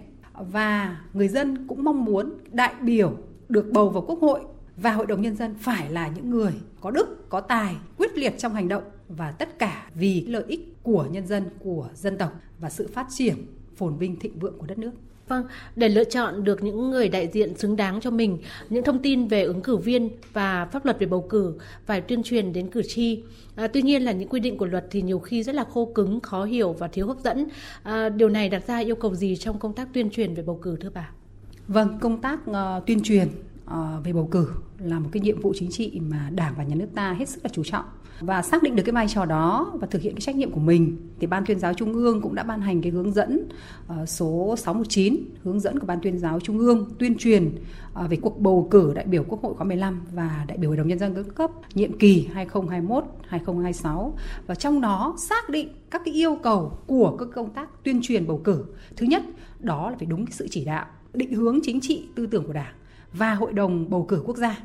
và 0.52 1.02
người 1.14 1.28
dân 1.28 1.68
cũng 1.68 1.84
mong 1.84 2.06
muốn 2.06 2.34
đại 2.52 2.74
biểu 2.82 3.18
được 3.50 3.72
bầu 3.72 3.90
vào 3.90 4.04
quốc 4.08 4.20
hội 4.22 4.42
và 4.78 4.94
hội 4.94 5.06
đồng 5.06 5.22
nhân 5.22 5.36
dân 5.36 5.56
phải 5.60 5.90
là 5.90 6.08
những 6.08 6.30
người 6.30 6.54
có 6.82 6.92
đức, 6.92 7.30
có 7.30 7.42
tài, 7.42 7.76
quyết 7.98 8.18
liệt 8.18 8.38
trong 8.38 8.54
hành 8.54 8.68
động 8.68 8.84
và 9.08 9.32
tất 9.32 9.60
cả 9.60 9.90
vì 9.96 10.26
lợi 10.28 10.44
ích 10.48 10.84
của 10.84 11.08
nhân 11.12 11.28
dân, 11.28 11.50
của 11.60 11.90
dân 11.94 12.18
tộc 12.18 12.34
và 12.60 12.70
sự 12.70 12.90
phát 12.94 13.08
triển 13.10 13.36
phồn 13.76 13.98
vinh 13.98 14.20
thịnh 14.20 14.40
vượng 14.40 14.58
của 14.58 14.66
đất 14.66 14.78
nước. 14.78 14.92
Vâng, 15.32 15.46
để 15.76 15.90
lựa 15.90 16.04
chọn 16.04 16.44
được 16.44 16.64
những 16.64 16.92
người 16.92 17.10
đại 17.10 17.28
diện 17.28 17.58
xứng 17.58 17.76
đáng 17.76 18.02
cho 18.02 18.12
mình, 18.12 18.38
những 18.70 18.84
thông 18.84 19.00
tin 19.00 19.28
về 19.28 19.44
ứng 19.44 19.62
cử 19.62 19.78
viên 19.78 20.10
và 20.34 20.66
pháp 20.66 20.86
luật 20.86 21.00
về 21.00 21.08
bầu 21.08 21.22
cử 21.30 21.54
phải 21.86 22.02
tuyên 22.02 22.24
truyền 22.24 22.54
đến 22.54 22.70
cử 22.70 22.82
tri. 22.88 23.24
À, 23.56 23.68
tuy 23.68 23.82
nhiên 23.82 24.02
là 24.02 24.12
những 24.12 24.30
quy 24.30 24.40
định 24.40 24.58
của 24.58 24.66
luật 24.66 24.86
thì 24.92 25.02
nhiều 25.02 25.20
khi 25.20 25.44
rất 25.44 25.56
là 25.56 25.64
khô 25.74 25.92
cứng, 25.96 26.20
khó 26.20 26.44
hiểu 26.44 26.74
và 26.74 26.88
thiếu 26.88 27.08
hấp 27.08 27.18
dẫn. 27.24 27.48
À, 27.84 28.10
điều 28.10 28.30
này 28.30 28.50
đặt 28.50 28.68
ra 28.68 28.78
yêu 28.78 28.96
cầu 28.96 29.16
gì 29.16 29.36
trong 29.36 29.60
công 29.60 29.74
tác 29.74 29.88
tuyên 29.94 30.10
truyền 30.10 30.34
về 30.34 30.44
bầu 30.44 30.60
cử 30.62 30.78
thưa 30.82 30.90
bà? 30.94 31.10
Vâng, 31.68 31.98
công 32.02 32.22
tác 32.22 32.40
uh, 32.50 32.86
tuyên 32.86 33.04
truyền 33.04 33.28
ờ, 33.66 34.02
về 34.04 34.14
bầu 34.14 34.28
cử 34.32 34.48
là 34.80 35.00
một 35.00 35.10
cái 35.12 35.22
nhiệm 35.22 35.42
vụ 35.42 35.54
chính 35.56 35.72
trị 35.72 36.00
mà 36.10 36.30
Đảng 36.36 36.54
và 36.58 36.64
Nhà 36.64 36.76
nước 36.76 36.90
ta 36.96 37.14
hết 37.14 37.30
sức 37.30 37.44
là 37.44 37.50
chú 37.54 37.64
trọng 37.64 37.86
và 38.22 38.42
xác 38.42 38.64
định 38.64 38.76
được 38.76 38.84
cái 38.84 38.94
vai 38.94 39.08
trò 39.08 39.26
đó 39.26 39.72
và 39.74 39.88
thực 39.88 40.02
hiện 40.02 40.14
cái 40.14 40.22
trách 40.22 40.36
nhiệm 40.36 40.52
của 40.52 40.60
mình 40.60 40.98
thì 41.20 41.28
ban 41.28 41.46
tuyên 41.46 41.60
giáo 41.60 41.74
trung 41.74 41.94
ương 41.94 42.22
cũng 42.22 42.36
đã 42.36 42.44
ban 42.44 42.62
hành 42.62 42.82
cái 42.82 42.92
hướng 42.92 43.12
dẫn 43.12 43.50
ờ, 43.88 44.06
số 44.06 44.56
619 44.58 45.18
hướng 45.44 45.60
dẫn 45.60 45.80
của 45.80 45.86
ban 45.86 46.00
tuyên 46.02 46.20
giáo 46.20 46.40
trung 46.40 46.60
ương 46.60 46.90
tuyên 47.00 47.18
truyền 47.18 47.52
ờ, 47.94 48.08
về 48.08 48.18
cuộc 48.22 48.40
bầu 48.40 48.68
cử 48.72 48.92
đại 48.96 49.06
biểu 49.06 49.24
Quốc 49.28 49.42
hội 49.42 49.54
khóa 49.54 49.66
15 49.66 50.02
và 50.14 50.46
đại 50.48 50.58
biểu 50.58 50.70
Hội 50.70 50.78
đồng 50.78 50.88
nhân 50.88 51.00
dân 51.00 51.16
các 51.16 51.36
cấp 51.36 51.52
nhiệm 51.74 51.98
kỳ 51.98 52.28
2021 52.34 53.04
2026 53.28 54.18
và 54.48 54.56
trong 54.56 54.82
đó 54.82 55.16
xác 55.18 55.50
định 55.50 55.70
các 55.92 56.02
cái 56.06 56.14
yêu 56.14 56.38
cầu 56.44 56.78
của 56.88 57.18
các 57.18 57.28
công 57.36 57.50
tác 57.50 57.84
tuyên 57.84 58.00
truyền 58.02 58.28
bầu 58.28 58.42
cử. 58.44 58.66
Thứ 58.96 59.06
nhất, 59.06 59.24
đó 59.60 59.90
là 59.90 59.96
phải 59.98 60.06
đúng 60.06 60.26
cái 60.26 60.34
sự 60.34 60.48
chỉ 60.52 60.66
đạo, 60.66 60.86
định 61.14 61.34
hướng 61.34 61.60
chính 61.64 61.82
trị 61.82 62.08
tư 62.16 62.28
tưởng 62.28 62.48
của 62.48 62.54
Đảng 62.54 62.74
và 63.14 63.34
Hội 63.34 63.54
đồng 63.54 63.90
bầu 63.90 64.06
cử 64.10 64.24
quốc 64.26 64.38
gia 64.38 64.58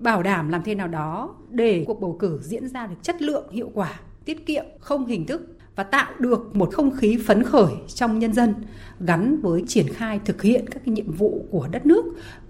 bảo 0.00 0.22
đảm 0.22 0.48
làm 0.48 0.62
thế 0.62 0.74
nào 0.74 0.88
đó 0.88 1.34
để 1.50 1.84
cuộc 1.86 2.00
bầu 2.00 2.16
cử 2.18 2.38
diễn 2.42 2.68
ra 2.68 2.86
được 2.86 2.96
chất 3.02 3.22
lượng, 3.22 3.52
hiệu 3.52 3.70
quả, 3.74 4.00
tiết 4.24 4.46
kiệm, 4.46 4.64
không 4.80 5.06
hình 5.06 5.26
thức 5.26 5.56
và 5.76 5.84
tạo 5.84 6.12
được 6.18 6.56
một 6.56 6.68
không 6.72 6.90
khí 6.96 7.18
phấn 7.26 7.42
khởi 7.42 7.72
trong 7.94 8.18
nhân 8.18 8.32
dân 8.32 8.54
gắn 9.00 9.40
với 9.40 9.64
triển 9.66 9.88
khai 9.88 10.20
thực 10.24 10.42
hiện 10.42 10.64
các 10.70 10.82
cái 10.86 10.94
nhiệm 10.94 11.12
vụ 11.12 11.46
của 11.50 11.68
đất 11.70 11.86
nước, 11.86 12.04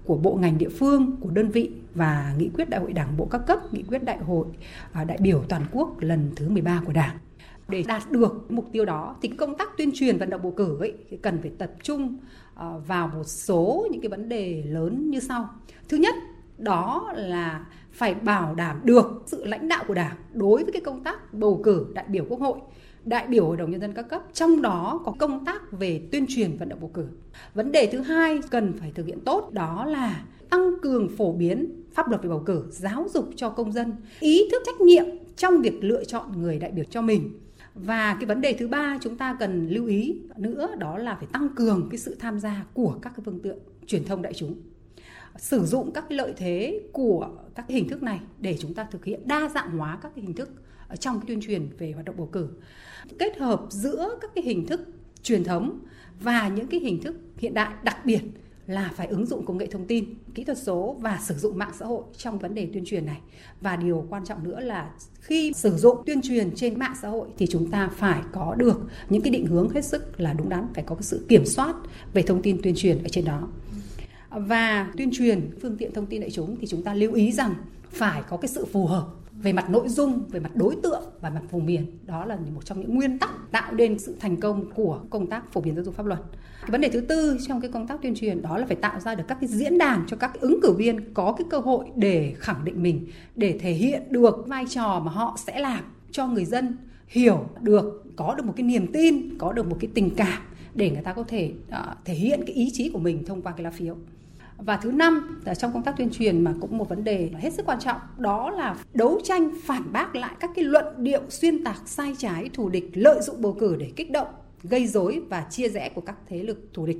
của 0.05 0.17
bộ 0.17 0.35
ngành 0.35 0.57
địa 0.57 0.69
phương, 0.69 1.15
của 1.21 1.29
đơn 1.29 1.49
vị 1.49 1.71
và 1.95 2.33
nghị 2.37 2.49
quyết 2.49 2.69
đại 2.69 2.81
hội 2.81 2.93
đảng 2.93 3.17
bộ 3.17 3.25
các 3.25 3.41
cấp, 3.47 3.73
nghị 3.73 3.83
quyết 3.83 4.03
đại 4.03 4.17
hội 4.17 4.45
à, 4.91 5.03
đại 5.03 5.17
biểu 5.21 5.43
toàn 5.49 5.65
quốc 5.71 5.99
lần 5.99 6.31
thứ 6.35 6.49
13 6.49 6.81
của 6.85 6.93
Đảng. 6.93 7.17
Để 7.67 7.83
đạt 7.87 8.11
được 8.11 8.51
mục 8.51 8.69
tiêu 8.71 8.85
đó 8.85 9.15
thì 9.21 9.29
công 9.29 9.57
tác 9.57 9.69
tuyên 9.77 9.91
truyền 9.93 10.17
vận 10.17 10.29
động 10.29 10.41
bầu 10.43 10.53
cử 10.57 10.79
ấy 10.79 10.93
thì 11.09 11.17
cần 11.17 11.41
phải 11.41 11.51
tập 11.57 11.71
trung 11.83 12.17
à, 12.55 12.67
vào 12.87 13.07
một 13.07 13.23
số 13.23 13.87
những 13.91 14.01
cái 14.01 14.09
vấn 14.09 14.29
đề 14.29 14.63
lớn 14.67 15.09
như 15.09 15.19
sau. 15.19 15.49
Thứ 15.89 15.97
nhất 15.97 16.15
đó 16.61 17.13
là 17.15 17.65
phải 17.91 18.13
bảo 18.13 18.55
đảm 18.55 18.79
được 18.83 19.23
sự 19.25 19.45
lãnh 19.45 19.67
đạo 19.67 19.83
của 19.87 19.93
Đảng 19.93 20.15
đối 20.33 20.63
với 20.63 20.71
cái 20.71 20.81
công 20.81 21.03
tác 21.03 21.33
bầu 21.33 21.61
cử 21.63 21.87
đại 21.93 22.05
biểu 22.07 22.25
Quốc 22.29 22.39
hội, 22.39 22.59
đại 23.05 23.27
biểu 23.27 23.45
Hội 23.45 23.57
đồng 23.57 23.71
nhân 23.71 23.81
dân 23.81 23.93
các 23.93 24.09
cấp, 24.09 24.21
trong 24.33 24.61
đó 24.61 25.01
có 25.05 25.13
công 25.19 25.45
tác 25.45 25.71
về 25.71 26.07
tuyên 26.11 26.25
truyền 26.29 26.57
vận 26.57 26.69
động 26.69 26.79
bầu 26.81 26.91
cử. 26.93 27.07
Vấn 27.53 27.71
đề 27.71 27.89
thứ 27.91 27.99
hai 27.99 28.39
cần 28.49 28.73
phải 28.79 28.91
thực 28.95 29.05
hiện 29.05 29.19
tốt 29.19 29.49
đó 29.53 29.85
là 29.85 30.23
tăng 30.49 30.79
cường 30.81 31.09
phổ 31.17 31.33
biến 31.33 31.83
pháp 31.93 32.09
luật 32.09 32.23
về 32.23 32.29
bầu 32.29 32.43
cử, 32.45 32.65
giáo 32.69 33.05
dục 33.13 33.29
cho 33.35 33.49
công 33.49 33.71
dân 33.71 33.93
ý 34.19 34.47
thức 34.51 34.63
trách 34.65 34.81
nhiệm 34.81 35.05
trong 35.35 35.61
việc 35.61 35.83
lựa 35.83 36.03
chọn 36.03 36.41
người 36.41 36.59
đại 36.59 36.71
biểu 36.71 36.85
cho 36.89 37.01
mình. 37.01 37.39
Và 37.75 38.13
cái 38.19 38.25
vấn 38.25 38.41
đề 38.41 38.53
thứ 38.53 38.67
ba 38.67 38.97
chúng 39.01 39.17
ta 39.17 39.37
cần 39.39 39.69
lưu 39.69 39.85
ý 39.85 40.21
nữa 40.37 40.69
đó 40.77 40.97
là 40.97 41.15
phải 41.15 41.27
tăng 41.33 41.49
cường 41.55 41.87
cái 41.91 41.97
sự 41.97 42.15
tham 42.19 42.39
gia 42.39 42.65
của 42.73 42.95
các 43.01 43.13
cái 43.15 43.23
phương 43.25 43.39
tiện 43.39 43.57
truyền 43.87 44.03
thông 44.03 44.21
đại 44.21 44.33
chúng 44.33 44.55
sử 45.37 45.65
dụng 45.65 45.91
các 45.91 46.11
lợi 46.11 46.33
thế 46.37 46.81
của 46.93 47.29
các 47.55 47.65
hình 47.69 47.89
thức 47.89 48.03
này 48.03 48.19
để 48.39 48.57
chúng 48.59 48.73
ta 48.73 48.83
thực 48.91 49.05
hiện 49.05 49.27
đa 49.27 49.49
dạng 49.49 49.77
hóa 49.77 49.99
các 50.01 50.11
hình 50.15 50.33
thức 50.33 50.49
trong 50.99 51.19
cái 51.19 51.25
tuyên 51.27 51.41
truyền 51.41 51.69
về 51.77 51.91
hoạt 51.91 52.05
động 52.05 52.15
bầu 52.17 52.29
cử 52.31 52.49
kết 53.19 53.37
hợp 53.37 53.61
giữa 53.69 54.17
các 54.21 54.31
cái 54.35 54.43
hình 54.43 54.65
thức 54.67 54.81
truyền 55.23 55.43
thống 55.43 55.79
và 56.19 56.47
những 56.47 56.67
cái 56.67 56.79
hình 56.79 57.01
thức 57.01 57.15
hiện 57.37 57.53
đại 57.53 57.73
đặc 57.83 58.05
biệt 58.05 58.21
là 58.67 58.91
phải 58.95 59.07
ứng 59.07 59.25
dụng 59.25 59.45
công 59.45 59.57
nghệ 59.57 59.67
thông 59.71 59.85
tin, 59.85 60.05
kỹ 60.35 60.43
thuật 60.43 60.57
số 60.57 60.95
và 60.99 61.19
sử 61.21 61.35
dụng 61.35 61.57
mạng 61.57 61.71
xã 61.79 61.85
hội 61.85 62.03
trong 62.17 62.39
vấn 62.39 62.55
đề 62.55 62.67
tuyên 62.73 62.85
truyền 62.85 63.05
này. 63.05 63.19
Và 63.61 63.75
điều 63.75 64.05
quan 64.09 64.25
trọng 64.25 64.43
nữa 64.43 64.59
là 64.59 64.91
khi 65.19 65.53
sử 65.55 65.77
dụng 65.77 65.97
tuyên 66.05 66.21
truyền 66.21 66.55
trên 66.55 66.79
mạng 66.79 66.93
xã 67.01 67.09
hội 67.09 67.29
thì 67.37 67.47
chúng 67.47 67.71
ta 67.71 67.89
phải 67.95 68.21
có 68.31 68.55
được 68.55 68.81
những 69.09 69.21
cái 69.21 69.31
định 69.31 69.45
hướng 69.45 69.69
hết 69.69 69.85
sức 69.85 70.21
là 70.21 70.33
đúng 70.33 70.49
đắn, 70.49 70.67
phải 70.73 70.83
có 70.83 70.95
cái 70.95 71.03
sự 71.03 71.25
kiểm 71.29 71.45
soát 71.45 71.75
về 72.13 72.21
thông 72.21 72.41
tin 72.41 72.61
tuyên 72.63 72.75
truyền 72.77 73.03
ở 73.03 73.07
trên 73.07 73.25
đó 73.25 73.47
và 74.31 74.91
tuyên 74.97 75.09
truyền 75.13 75.49
phương 75.61 75.77
tiện 75.77 75.93
thông 75.93 76.05
tin 76.05 76.21
đại 76.21 76.31
chúng 76.31 76.55
thì 76.61 76.67
chúng 76.67 76.83
ta 76.83 76.93
lưu 76.93 77.13
ý 77.13 77.31
rằng 77.31 77.53
phải 77.89 78.21
có 78.29 78.37
cái 78.37 78.49
sự 78.49 78.65
phù 78.65 78.85
hợp 78.85 79.07
về 79.33 79.53
mặt 79.53 79.69
nội 79.69 79.89
dung, 79.89 80.23
về 80.29 80.39
mặt 80.39 80.55
đối 80.55 80.75
tượng 80.83 81.03
và 81.21 81.29
mặt 81.29 81.41
vùng 81.51 81.65
miền. 81.65 81.85
Đó 82.05 82.25
là 82.25 82.37
một 82.55 82.65
trong 82.65 82.81
những 82.81 82.95
nguyên 82.95 83.19
tắc 83.19 83.29
tạo 83.51 83.73
nên 83.73 83.99
sự 83.99 84.15
thành 84.19 84.37
công 84.37 84.71
của 84.71 84.99
công 85.09 85.27
tác 85.27 85.53
phổ 85.53 85.61
biến 85.61 85.75
giáo 85.75 85.83
dục 85.83 85.95
pháp 85.95 86.05
luật. 86.05 86.19
Cái 86.61 86.71
vấn 86.71 86.81
đề 86.81 86.89
thứ 86.89 87.01
tư 87.01 87.37
trong 87.47 87.61
cái 87.61 87.71
công 87.71 87.87
tác 87.87 88.01
tuyên 88.01 88.15
truyền 88.15 88.41
đó 88.41 88.57
là 88.57 88.65
phải 88.65 88.75
tạo 88.75 88.99
ra 88.99 89.15
được 89.15 89.23
các 89.27 89.37
cái 89.41 89.47
diễn 89.47 89.77
đàn 89.77 90.03
cho 90.07 90.17
các 90.17 90.41
ứng 90.41 90.59
cử 90.61 90.73
viên 90.77 91.13
có 91.13 91.35
cái 91.37 91.45
cơ 91.49 91.59
hội 91.59 91.85
để 91.95 92.33
khẳng 92.37 92.65
định 92.65 92.83
mình, 92.83 93.07
để 93.35 93.57
thể 93.61 93.71
hiện 93.71 94.01
được 94.09 94.47
vai 94.47 94.65
trò 94.69 95.01
mà 95.05 95.11
họ 95.11 95.37
sẽ 95.45 95.59
làm 95.59 95.83
cho 96.11 96.27
người 96.27 96.45
dân 96.45 96.77
hiểu 97.07 97.45
được, 97.61 98.03
có 98.15 98.35
được 98.35 98.45
một 98.45 98.53
cái 98.55 98.63
niềm 98.63 98.91
tin, 98.93 99.37
có 99.37 99.53
được 99.53 99.67
một 99.69 99.77
cái 99.79 99.89
tình 99.93 100.09
cảm 100.15 100.41
để 100.75 100.91
người 100.91 101.01
ta 101.01 101.13
có 101.13 101.23
thể 101.23 101.51
uh, 101.67 101.75
thể 102.05 102.13
hiện 102.13 102.41
cái 102.45 102.55
ý 102.55 102.69
chí 102.73 102.89
của 102.89 102.99
mình 102.99 103.25
thông 103.25 103.41
qua 103.41 103.51
cái 103.51 103.63
lá 103.63 103.71
phiếu 103.71 103.95
và 104.65 104.77
thứ 104.77 104.91
năm 104.91 105.41
là 105.45 105.55
trong 105.55 105.73
công 105.73 105.83
tác 105.83 105.97
tuyên 105.97 106.09
truyền 106.09 106.43
mà 106.43 106.53
cũng 106.61 106.77
một 106.77 106.89
vấn 106.89 107.03
đề 107.03 107.31
hết 107.39 107.53
sức 107.53 107.65
quan 107.65 107.79
trọng, 107.79 107.97
đó 108.17 108.49
là 108.49 108.75
đấu 108.93 109.19
tranh 109.23 109.51
phản 109.63 109.91
bác 109.91 110.15
lại 110.15 110.35
các 110.39 110.51
cái 110.55 110.65
luận 110.65 110.85
điệu 110.97 111.21
xuyên 111.29 111.63
tạc 111.63 111.81
sai 111.85 112.15
trái 112.17 112.49
thù 112.53 112.69
địch, 112.69 112.89
lợi 112.93 113.21
dụng 113.21 113.41
bầu 113.41 113.57
cử 113.59 113.75
để 113.79 113.91
kích 113.95 114.11
động, 114.11 114.27
gây 114.63 114.87
rối 114.87 115.21
và 115.29 115.45
chia 115.49 115.69
rẽ 115.69 115.89
của 115.89 116.01
các 116.01 116.15
thế 116.29 116.43
lực 116.43 116.69
thù 116.73 116.85
địch. 116.85 116.97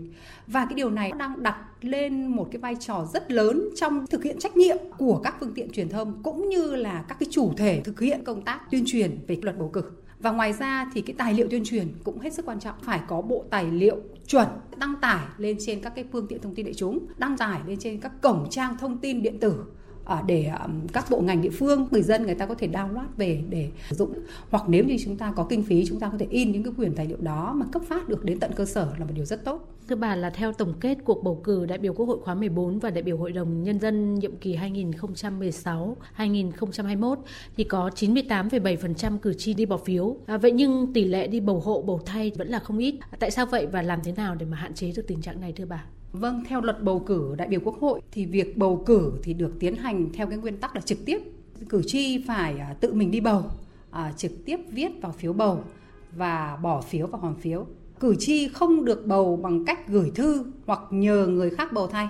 Và 0.48 0.66
cái 0.66 0.74
điều 0.74 0.90
này 0.90 1.12
đang 1.20 1.44
đặt 1.44 1.58
lên 1.82 2.28
một 2.28 2.48
cái 2.52 2.60
vai 2.60 2.76
trò 2.80 3.08
rất 3.14 3.32
lớn 3.32 3.70
trong 3.76 4.08
thực 4.08 4.24
hiện 4.24 4.40
trách 4.40 4.58
nhiệm 4.58 4.78
của 4.98 5.20
các 5.24 5.36
phương 5.40 5.54
tiện 5.56 5.72
truyền 5.72 5.90
thông 5.90 6.24
cũng 6.24 6.50
như 6.50 6.76
là 6.76 7.06
các 7.08 7.20
cái 7.20 7.28
chủ 7.32 7.54
thể 7.58 7.82
thực 7.84 8.00
hiện 8.00 8.24
công 8.24 8.42
tác 8.42 8.60
tuyên 8.72 8.84
truyền 8.88 9.18
về 9.28 9.38
luật 9.42 9.58
bầu 9.58 9.70
cử. 9.74 9.84
Và 10.22 10.32
ngoài 10.32 10.54
ra 10.54 10.90
thì 10.94 11.02
cái 11.02 11.16
tài 11.18 11.34
liệu 11.34 11.48
tuyên 11.50 11.64
truyền 11.66 11.88
cũng 12.04 12.20
hết 12.20 12.34
sức 12.34 12.46
quan 12.46 12.60
trọng, 12.60 12.76
phải 12.82 13.02
có 13.08 13.22
bộ 13.22 13.46
tài 13.50 13.66
liệu 13.72 13.96
chuẩn 14.28 14.48
đăng 14.78 14.96
tải 15.02 15.26
lên 15.38 15.58
trên 15.60 15.82
các 15.82 15.96
cái 15.96 16.06
phương 16.12 16.28
tiện 16.28 16.42
thông 16.42 16.56
tin 16.56 16.66
đại 16.66 16.74
chúng, 16.74 17.00
đăng 17.18 17.38
tải 17.38 17.60
lên 17.68 17.80
trên 17.80 18.00
các 18.00 18.22
cổng 18.22 18.48
trang 18.50 18.78
thông 18.78 18.98
tin 18.98 19.24
điện 19.24 19.40
tử. 19.40 19.64
Ờ, 20.12 20.22
để 20.26 20.52
các 20.94 21.06
bộ 21.10 21.22
ngành 21.22 21.42
địa 21.42 21.50
phương 21.50 21.88
người 21.92 22.02
dân 22.02 22.24
người 22.24 22.36
ta 22.36 22.46
có 22.46 22.56
thể 22.56 22.68
download 22.68 23.06
về 23.18 23.44
để 23.50 23.70
sử 23.90 23.96
dụng 23.96 24.14
hoặc 24.50 24.64
nếu 24.68 24.84
như 24.84 24.98
chúng 25.06 25.18
ta 25.18 25.34
có 25.36 25.44
kinh 25.44 25.64
phí 25.64 25.86
chúng 25.86 26.00
ta 26.00 26.10
có 26.12 26.18
thể 26.18 26.28
in 26.30 26.52
những 26.52 26.64
cái 26.64 26.74
quyền 26.78 26.96
tài 26.96 27.06
liệu 27.06 27.18
đó 27.22 27.54
mà 27.56 27.66
cấp 27.72 27.82
phát 27.88 28.10
được 28.10 28.26
đến 28.26 28.40
tận 28.40 28.52
cơ 28.56 28.66
sở 28.66 28.94
là 29.00 29.06
một 29.06 29.12
điều 29.16 29.26
rất 29.26 29.46
tốt. 29.46 29.68
Thưa 29.88 29.96
bà 29.96 30.16
là 30.16 30.30
theo 30.30 30.54
tổng 30.54 30.74
kết 30.80 30.98
cuộc 31.06 31.24
bầu 31.24 31.42
cử 31.44 31.66
đại 31.66 31.78
biểu 31.78 31.94
Quốc 31.94 32.06
hội 32.06 32.18
khóa 32.24 32.36
14 32.36 32.80
và 32.80 32.90
đại 32.90 33.04
biểu 33.04 33.18
Hội 33.18 33.32
đồng 33.32 33.64
Nhân 33.64 33.80
dân 33.80 34.16
nhiệm 34.16 34.36
kỳ 34.36 34.58
2016-2021 34.58 37.16
thì 37.58 37.64
có 37.64 37.90
98,7% 37.96 39.18
cử 39.18 39.34
tri 39.34 39.54
đi 39.54 39.66
bỏ 39.66 39.78
phiếu. 39.78 40.18
À, 40.26 40.38
vậy 40.38 40.52
nhưng 40.52 40.94
tỷ 40.94 41.04
lệ 41.04 41.28
đi 41.28 41.40
bầu 41.40 41.60
hộ, 41.60 41.82
bầu 41.82 42.02
thay 42.06 42.32
vẫn 42.36 42.48
là 42.48 42.60
không 42.60 42.78
ít. 42.78 42.96
Tại 43.20 43.32
sao 43.32 43.46
vậy 43.46 43.66
và 43.66 43.82
làm 43.82 44.00
thế 44.04 44.12
nào 44.12 44.36
để 44.36 44.46
mà 44.46 44.58
hạn 44.58 44.74
chế 44.74 44.92
được 44.96 45.04
tình 45.08 45.22
trạng 45.22 45.42
này 45.42 45.54
thưa 45.54 45.66
bà? 45.66 45.84
Vâng, 46.14 46.44
theo 46.48 46.62
luật 46.62 46.84
bầu 46.84 47.00
cử 47.00 47.36
đại 47.38 47.48
biểu 47.48 47.60
Quốc 47.64 47.80
hội 47.80 48.02
thì 48.12 48.26
việc 48.26 48.58
bầu 48.58 48.84
cử 48.86 49.12
thì 49.24 49.34
được 49.34 49.54
tiến 49.60 49.76
hành 49.76 50.10
theo 50.14 50.28
cái 50.28 50.38
nguyên 50.38 50.58
tắc 50.58 50.76
là 50.76 50.82
trực 50.82 51.06
tiếp. 51.06 51.20
Cử 51.70 51.82
tri 51.86 52.24
phải 52.28 52.58
à, 52.58 52.76
tự 52.82 52.94
mình 52.94 53.12
đi 53.12 53.20
bầu, 53.20 53.44
à, 53.92 54.14
trực 54.18 54.32
tiếp 54.46 54.58
viết 54.72 55.02
vào 55.02 55.12
phiếu 55.12 55.34
bầu 55.34 55.64
và 56.18 56.58
bỏ 56.62 56.82
phiếu 56.82 57.08
vào 57.08 57.22
hòm 57.22 57.36
phiếu. 57.36 57.66
Cử 58.00 58.16
tri 58.20 58.48
không 58.48 58.86
được 58.86 59.08
bầu 59.08 59.38
bằng 59.38 59.66
cách 59.66 59.88
gửi 59.88 60.12
thư 60.16 60.46
hoặc 60.66 60.80
nhờ 60.90 61.28
người 61.28 61.50
khác 61.50 61.74
bầu 61.74 61.88
thay. 61.88 62.08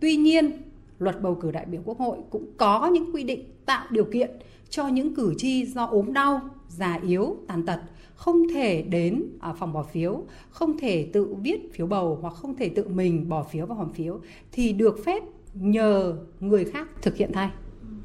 Tuy 0.00 0.16
nhiên, 0.16 0.52
luật 0.98 1.22
bầu 1.22 1.34
cử 1.34 1.50
đại 1.50 1.66
biểu 1.66 1.80
Quốc 1.84 1.98
hội 1.98 2.18
cũng 2.30 2.46
có 2.56 2.90
những 2.92 3.14
quy 3.14 3.24
định 3.24 3.44
tạo 3.66 3.86
điều 3.90 4.04
kiện 4.04 4.30
cho 4.70 4.88
những 4.88 5.14
cử 5.14 5.34
tri 5.36 5.66
do 5.66 5.84
ốm 5.84 6.12
đau, 6.12 6.40
già 6.68 7.00
yếu, 7.02 7.36
tàn 7.46 7.66
tật 7.66 7.80
không 8.16 8.48
thể 8.54 8.82
đến 8.82 9.22
à, 9.40 9.52
phòng 9.52 9.72
bỏ 9.72 9.82
phiếu, 9.82 10.24
không 10.50 10.78
thể 10.78 11.08
tự 11.12 11.34
viết 11.42 11.74
phiếu 11.74 11.86
bầu 11.86 12.18
hoặc 12.20 12.34
không 12.34 12.56
thể 12.56 12.68
tự 12.68 12.88
mình 12.88 13.28
bỏ 13.28 13.42
phiếu 13.42 13.66
vào 13.66 13.78
hòm 13.78 13.92
phiếu 13.92 14.20
thì 14.52 14.72
được 14.72 15.04
phép 15.04 15.22
nhờ 15.54 16.16
người 16.40 16.64
khác 16.64 16.88
thực 17.02 17.16
hiện 17.16 17.30
thay. 17.32 17.50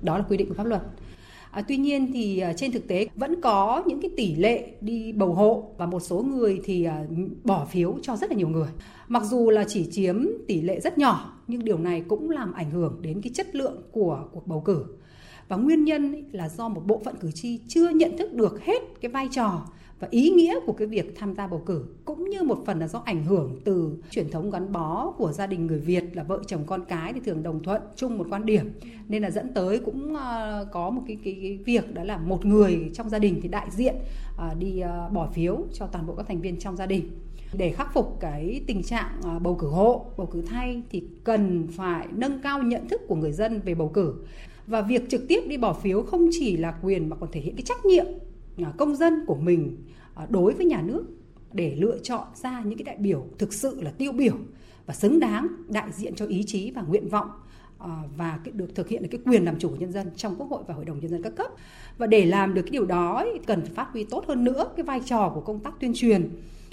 Đó 0.02 0.18
là 0.18 0.24
quy 0.30 0.38
định 0.38 0.48
của 0.48 0.54
pháp 0.54 0.64
luật. 0.66 0.82
À, 1.52 1.62
tuy 1.68 1.78
nhiên 1.78 2.12
thì 2.14 2.40
à, 2.40 2.54
trên 2.54 2.72
thực 2.72 2.88
tế 2.88 3.08
vẫn 3.16 3.42
có 3.42 3.84
những 3.88 4.02
cái 4.02 4.12
tỷ 4.18 4.36
lệ 4.36 4.72
đi 4.82 5.12
bầu 5.12 5.34
hộ 5.34 5.72
và 5.78 5.86
một 5.86 6.00
số 6.00 6.22
người 6.22 6.62
thì 6.64 6.84
à, 6.84 7.06
bỏ 7.44 7.66
phiếu 7.66 7.96
cho 8.02 8.16
rất 8.16 8.30
là 8.30 8.36
nhiều 8.38 8.50
người. 8.50 8.70
Mặc 9.08 9.24
dù 9.24 9.50
là 9.50 9.66
chỉ 9.68 9.88
chiếm 9.92 10.28
tỷ 10.48 10.62
lệ 10.62 10.80
rất 10.80 10.98
nhỏ 10.98 11.38
nhưng 11.48 11.66
điều 11.66 11.78
này 11.78 12.04
cũng 12.08 12.30
làm 12.30 12.54
ảnh 12.54 12.72
hưởng 12.72 13.02
đến 13.02 13.22
cái 13.22 13.32
chất 13.36 13.56
lượng 13.56 13.82
của 13.92 14.24
cuộc 14.32 14.48
bầu 14.48 14.62
cử. 14.62 14.86
Và 15.48 15.58
nguyên 15.58 15.84
nhân 15.84 16.24
là 16.32 16.50
do 16.50 16.70
một 16.70 16.82
bộ 16.88 17.02
phận 17.06 17.16
cử 17.22 17.32
tri 17.32 17.60
chưa 17.68 17.90
nhận 17.90 18.18
thức 18.18 18.34
được 18.34 18.64
hết 18.66 18.82
cái 19.02 19.12
vai 19.12 19.28
trò 19.32 19.66
và 20.02 20.08
ý 20.12 20.30
nghĩa 20.30 20.60
của 20.66 20.74
cái 20.74 20.88
việc 20.88 21.14
tham 21.16 21.36
gia 21.36 21.48
bầu 21.48 21.64
cử 21.66 21.86
cũng 22.06 22.30
như 22.30 22.44
một 22.44 22.64
phần 22.66 22.80
là 22.80 22.88
do 22.88 23.02
ảnh 23.06 23.24
hưởng 23.24 23.60
từ 23.64 23.98
truyền 24.10 24.30
thống 24.30 24.52
gắn 24.52 24.72
bó 24.72 25.12
của 25.18 25.32
gia 25.32 25.48
đình 25.48 25.68
người 25.68 25.80
Việt 25.80 26.04
là 26.14 26.24
vợ 26.24 26.40
chồng 26.48 26.64
con 26.66 26.86
cái 26.86 27.14
thì 27.14 27.20
thường 27.26 27.44
đồng 27.44 27.64
thuận 27.64 27.82
chung 27.96 28.18
một 28.18 28.28
quan 28.30 28.46
điểm 28.46 28.74
nên 29.08 29.22
là 29.22 29.32
dẫn 29.32 29.54
tới 29.54 29.80
cũng 29.80 30.16
ờ, 30.16 30.68
có 30.72 30.90
một 30.90 31.02
cái, 31.08 31.18
cái, 31.24 31.38
cái 31.42 31.60
việc 31.66 31.94
đó 31.94 32.04
là 32.04 32.18
một 32.18 32.46
người 32.46 32.92
trong 32.94 33.10
gia 33.10 33.20
đình 33.20 33.40
thì 33.42 33.50
đại 33.50 33.68
diện 33.72 33.96
ờ, 34.38 34.54
đi 34.60 34.80
ờ, 34.80 35.10
bỏ 35.14 35.30
phiếu 35.34 35.58
cho 35.74 35.88
toàn 35.88 36.08
bộ 36.08 36.16
các 36.16 36.28
thành 36.28 36.42
viên 36.42 36.60
trong 36.60 36.78
gia 36.78 36.86
đình 36.86 37.10
để 37.54 37.72
khắc 37.72 37.94
phục 37.94 38.18
cái 38.20 38.62
tình 38.68 38.84
trạng 38.84 39.22
bầu 39.42 39.56
cử 39.56 39.68
hộ, 39.68 40.06
bầu 40.18 40.28
cử 40.28 40.42
thay 40.42 40.82
thì 40.90 41.04
cần 41.24 41.68
phải 41.72 42.08
nâng 42.12 42.42
cao 42.42 42.64
nhận 42.64 42.88
thức 42.88 43.02
của 43.08 43.16
người 43.16 43.32
dân 43.32 43.62
về 43.62 43.76
bầu 43.76 43.90
cử. 43.90 44.14
Và 44.68 44.82
việc 44.82 45.10
trực 45.10 45.28
tiếp 45.28 45.42
đi 45.48 45.58
bỏ 45.58 45.74
phiếu 45.74 46.02
không 46.02 46.30
chỉ 46.32 46.58
là 46.58 46.74
quyền 46.84 47.10
mà 47.10 47.16
còn 47.16 47.32
thể 47.32 47.42
hiện 47.42 47.56
cái 47.56 47.64
trách 47.64 47.86
nhiệm 47.86 48.06
À, 48.58 48.74
công 48.78 48.96
dân 48.96 49.26
của 49.26 49.36
mình 49.36 49.78
à, 50.16 50.28
đối 50.30 50.54
với 50.54 50.66
nhà 50.66 50.82
nước 50.82 51.06
để 51.54 51.76
lựa 51.76 51.98
chọn 52.04 52.28
ra 52.36 52.62
những 52.66 52.78
cái 52.78 52.84
đại 52.84 52.98
biểu 52.98 53.26
thực 53.38 53.54
sự 53.54 53.82
là 53.82 53.92
tiêu 53.92 54.12
biểu 54.12 54.38
và 54.86 54.94
xứng 54.94 55.20
đáng 55.20 55.48
đại 55.70 55.92
diện 55.92 56.16
cho 56.16 56.26
ý 56.26 56.44
chí 56.48 56.72
và 56.72 56.82
nguyện 56.82 57.10
vọng 57.10 57.30
à, 57.80 58.04
và 58.18 58.40
được 58.54 58.76
thực 58.76 58.88
hiện 58.88 59.02
được 59.02 59.08
cái 59.12 59.22
quyền 59.26 59.46
làm 59.46 59.60
chủ 59.60 59.70
của 59.70 59.76
nhân 59.76 59.92
dân 59.92 60.12
trong 60.16 60.36
quốc 60.36 60.50
hội 60.50 60.64
và 60.68 60.74
hội 60.74 60.86
đồng 60.86 61.00
nhân 61.00 61.12
dân 61.12 61.24
các 61.24 61.36
cấp. 61.36 61.52
Và 61.98 62.08
để 62.08 62.26
làm 62.26 62.54
được 62.54 62.62
cái 62.62 62.72
điều 62.72 62.86
đó 62.86 63.26
cần 63.48 63.62
phải 63.62 63.74
phát 63.74 63.88
huy 63.92 64.04
tốt 64.04 64.26
hơn 64.28 64.44
nữa 64.44 64.74
cái 64.76 64.84
vai 64.84 65.02
trò 65.06 65.32
của 65.36 65.42
công 65.42 65.60
tác 65.60 65.74
tuyên 65.80 65.92
truyền. 65.96 66.30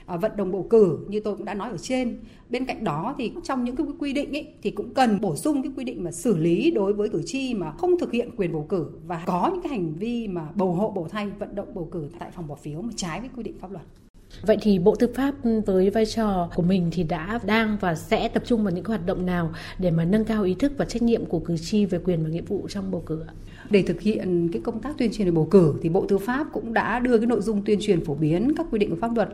À, 0.09 0.17
vận 0.17 0.37
động 0.37 0.53
bầu 0.53 0.67
cử 0.71 0.99
như 1.09 1.21
tôi 1.21 1.37
cũng 1.37 1.45
đã 1.45 1.55
nói 1.55 1.71
ở 1.71 1.77
trên 1.77 2.19
bên 2.51 2.65
cạnh 2.65 2.85
đó 2.85 3.15
thì 3.19 3.33
trong 3.45 3.65
những 3.65 3.77
cái 3.77 3.87
quy 3.99 4.13
định 4.13 4.37
ấy, 4.37 4.47
thì 4.63 4.71
cũng 4.71 4.95
cần 4.95 5.21
bổ 5.21 5.37
sung 5.37 5.63
cái 5.63 5.73
quy 5.77 5.85
định 5.85 6.05
mà 6.05 6.11
xử 6.11 6.37
lý 6.37 6.71
đối 6.71 6.93
với 6.93 7.09
cử 7.09 7.23
tri 7.27 7.55
mà 7.55 7.71
không 7.71 7.99
thực 7.99 8.13
hiện 8.13 8.31
quyền 8.37 8.53
bầu 8.53 8.67
cử 8.69 8.87
và 9.07 9.23
có 9.27 9.51
những 9.53 9.63
cái 9.63 9.71
hành 9.71 9.95
vi 9.95 10.29
mà 10.29 10.49
bầu 10.55 10.73
hộ 10.73 10.91
bầu 10.91 11.09
thay 11.11 11.31
vận 11.39 11.55
động 11.55 11.69
bầu 11.75 11.89
cử 11.91 12.09
tại 12.19 12.31
phòng 12.31 12.47
bỏ 12.47 12.55
phiếu 12.55 12.83
mà 12.83 12.93
trái 12.97 13.21
với 13.21 13.31
quy 13.37 13.43
định 13.43 13.59
pháp 13.61 13.71
luật 13.71 13.85
Vậy 14.43 14.59
thì 14.61 14.79
Bộ 14.79 14.95
Tư 14.95 15.13
pháp 15.15 15.35
với 15.67 15.91
vai 15.91 16.07
trò 16.07 16.49
của 16.55 16.63
mình 16.63 16.89
thì 16.93 17.03
đã 17.03 17.39
đang 17.47 17.77
và 17.81 17.95
sẽ 17.95 18.29
tập 18.29 18.43
trung 18.47 18.65
vào 18.65 18.73
những 18.73 18.85
hoạt 18.85 19.07
động 19.07 19.27
nào 19.27 19.53
để 19.79 19.91
mà 19.91 20.05
nâng 20.05 20.25
cao 20.25 20.43
ý 20.43 20.55
thức 20.55 20.73
và 20.77 20.85
trách 20.85 21.03
nhiệm 21.03 21.27
của 21.27 21.39
cử 21.39 21.57
tri 21.57 21.85
về 21.85 21.99
quyền 22.05 22.23
và 22.23 22.29
nghĩa 22.29 22.43
vụ 22.43 22.67
trong 22.69 22.91
bầu 22.91 23.03
cử 23.07 23.25
ạ? 23.29 23.33
Để 23.71 23.83
thực 23.83 24.01
hiện 24.01 24.49
cái 24.53 24.63
công 24.63 24.81
tác 24.81 24.99
tuyên 24.99 25.13
truyền 25.13 25.27
về 25.27 25.33
bầu 25.33 25.49
cử 25.51 25.75
thì 25.83 25.89
Bộ 25.89 26.07
Tư 26.09 26.19
pháp 26.19 26.47
cũng 26.53 26.75
đã 26.75 26.99
đưa 26.99 27.19
cái 27.19 27.27
nội 27.27 27.41
dung 27.41 27.63
tuyên 27.65 27.79
truyền 27.83 28.05
phổ 28.05 28.15
biến 28.15 28.53
các 28.57 28.67
quy 28.71 28.79
định 28.79 28.91
của 28.91 28.97
pháp 29.01 29.17
luật 29.17 29.29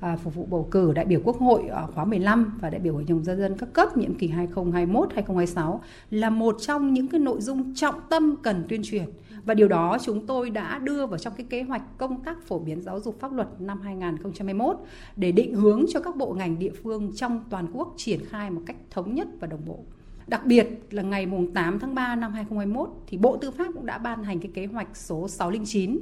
à, 0.00 0.16
phục 0.16 0.34
vụ 0.34 0.46
bầu 0.50 0.68
cử 0.70 0.92
đại 0.92 1.04
biểu 1.04 1.20
Quốc 1.24 1.38
hội 1.38 1.62
khóa 1.94 2.04
15 2.04 2.58
và 2.60 2.70
đại 2.70 2.80
biểu 2.80 2.94
Hội 2.94 3.04
đồng 3.08 3.22
nhân 3.22 3.38
dân 3.38 3.56
các 3.58 3.72
cấp 3.72 3.96
nhiệm 3.96 4.14
kỳ 4.14 4.30
2021-2026 4.54 5.78
là 6.10 6.30
một 6.30 6.56
trong 6.60 6.92
những 6.92 7.08
cái 7.08 7.20
nội 7.20 7.40
dung 7.40 7.74
trọng 7.74 7.94
tâm 8.10 8.36
cần 8.42 8.64
tuyên 8.68 8.80
truyền 8.84 9.04
và 9.44 9.54
điều 9.54 9.68
đó 9.68 9.98
chúng 10.02 10.26
tôi 10.26 10.50
đã 10.50 10.78
đưa 10.78 11.06
vào 11.06 11.18
trong 11.18 11.32
cái 11.36 11.46
kế 11.50 11.62
hoạch 11.62 11.98
công 11.98 12.24
tác 12.24 12.42
phổ 12.46 12.58
biến 12.58 12.82
giáo 12.82 13.00
dục 13.00 13.20
pháp 13.20 13.32
luật 13.32 13.48
năm 13.58 13.80
2021 13.80 14.76
để 15.16 15.32
định 15.32 15.54
hướng 15.54 15.84
cho 15.88 16.00
các 16.00 16.16
bộ 16.16 16.32
ngành 16.32 16.58
địa 16.58 16.72
phương 16.82 17.12
trong 17.16 17.44
toàn 17.50 17.66
quốc 17.72 17.94
triển 17.96 18.20
khai 18.28 18.50
một 18.50 18.62
cách 18.66 18.76
thống 18.90 19.14
nhất 19.14 19.28
và 19.40 19.46
đồng 19.46 19.64
bộ. 19.66 19.84
Đặc 20.26 20.46
biệt 20.46 20.66
là 20.90 21.02
ngày 21.02 21.28
8 21.54 21.78
tháng 21.78 21.94
3 21.94 22.16
năm 22.16 22.32
2021 22.32 22.90
thì 23.06 23.18
Bộ 23.18 23.36
Tư 23.36 23.50
pháp 23.50 23.66
cũng 23.74 23.86
đã 23.86 23.98
ban 23.98 24.24
hành 24.24 24.40
cái 24.40 24.50
kế 24.54 24.66
hoạch 24.66 24.96
số 24.96 25.28
609 25.28 25.98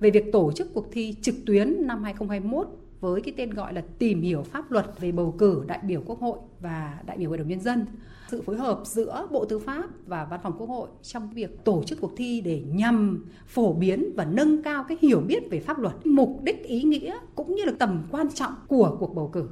về 0.00 0.10
việc 0.10 0.32
tổ 0.32 0.52
chức 0.52 0.74
cuộc 0.74 0.86
thi 0.92 1.14
trực 1.22 1.34
tuyến 1.46 1.86
năm 1.86 2.02
2021 2.04 2.68
với 3.00 3.20
cái 3.20 3.34
tên 3.36 3.50
gọi 3.50 3.74
là 3.74 3.82
tìm 3.98 4.22
hiểu 4.22 4.42
pháp 4.42 4.70
luật 4.70 4.86
về 5.00 5.12
bầu 5.12 5.34
cử 5.38 5.64
đại 5.66 5.80
biểu 5.82 6.02
Quốc 6.06 6.20
hội 6.20 6.38
và 6.60 6.98
đại 7.06 7.16
biểu 7.16 7.28
Hội 7.28 7.38
đồng 7.38 7.48
nhân 7.48 7.60
dân. 7.60 7.86
Sự 8.30 8.42
phối 8.42 8.56
hợp 8.56 8.80
giữa 8.84 9.26
Bộ 9.30 9.44
Tư 9.44 9.58
pháp 9.58 9.84
và 10.06 10.24
Văn 10.24 10.40
phòng 10.42 10.54
Quốc 10.58 10.68
hội 10.68 10.88
trong 11.02 11.30
việc 11.30 11.64
tổ 11.64 11.82
chức 11.82 12.00
cuộc 12.00 12.12
thi 12.16 12.40
để 12.40 12.62
nhằm 12.66 13.24
phổ 13.46 13.72
biến 13.72 14.10
và 14.16 14.24
nâng 14.24 14.62
cao 14.62 14.84
cái 14.88 14.98
hiểu 15.00 15.20
biết 15.20 15.42
về 15.50 15.60
pháp 15.60 15.78
luật, 15.78 16.06
mục 16.06 16.40
đích 16.42 16.64
ý 16.64 16.82
nghĩa 16.82 17.18
cũng 17.34 17.54
như 17.54 17.64
là 17.64 17.72
tầm 17.78 18.02
quan 18.10 18.30
trọng 18.30 18.52
của 18.68 18.96
cuộc 19.00 19.14
bầu 19.14 19.30
cử 19.32 19.48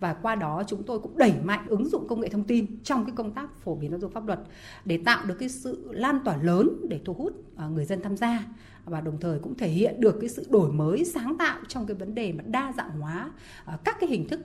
và 0.00 0.12
qua 0.14 0.34
đó 0.34 0.62
chúng 0.66 0.82
tôi 0.82 0.98
cũng 0.98 1.18
đẩy 1.18 1.32
mạnh 1.44 1.66
ứng 1.68 1.88
dụng 1.88 2.08
công 2.08 2.20
nghệ 2.20 2.28
thông 2.28 2.44
tin 2.44 2.66
trong 2.82 3.04
cái 3.04 3.14
công 3.16 3.30
tác 3.30 3.60
phổ 3.60 3.74
biến 3.74 3.90
giáo 3.90 4.00
dục 4.00 4.12
pháp 4.12 4.26
luật 4.26 4.40
để 4.84 5.00
tạo 5.04 5.24
được 5.26 5.34
cái 5.34 5.48
sự 5.48 5.88
lan 5.92 6.18
tỏa 6.24 6.36
lớn 6.36 6.70
để 6.88 7.00
thu 7.04 7.12
hút 7.12 7.32
à, 7.56 7.68
người 7.68 7.84
dân 7.84 8.00
tham 8.02 8.16
gia 8.16 8.44
và 8.84 9.00
đồng 9.00 9.20
thời 9.20 9.38
cũng 9.38 9.54
thể 9.54 9.68
hiện 9.68 10.00
được 10.00 10.16
cái 10.20 10.28
sự 10.28 10.46
đổi 10.50 10.72
mới, 10.72 11.04
sáng 11.04 11.38
tạo 11.38 11.58
trong 11.68 11.86
cái 11.86 11.94
vấn 11.94 12.14
đề 12.14 12.32
mà 12.32 12.44
đa 12.46 12.72
dạng 12.76 13.00
hóa 13.00 13.30
à, 13.64 13.78
các 13.84 13.96
cái 14.00 14.08
hình 14.10 14.28
thức 14.28 14.40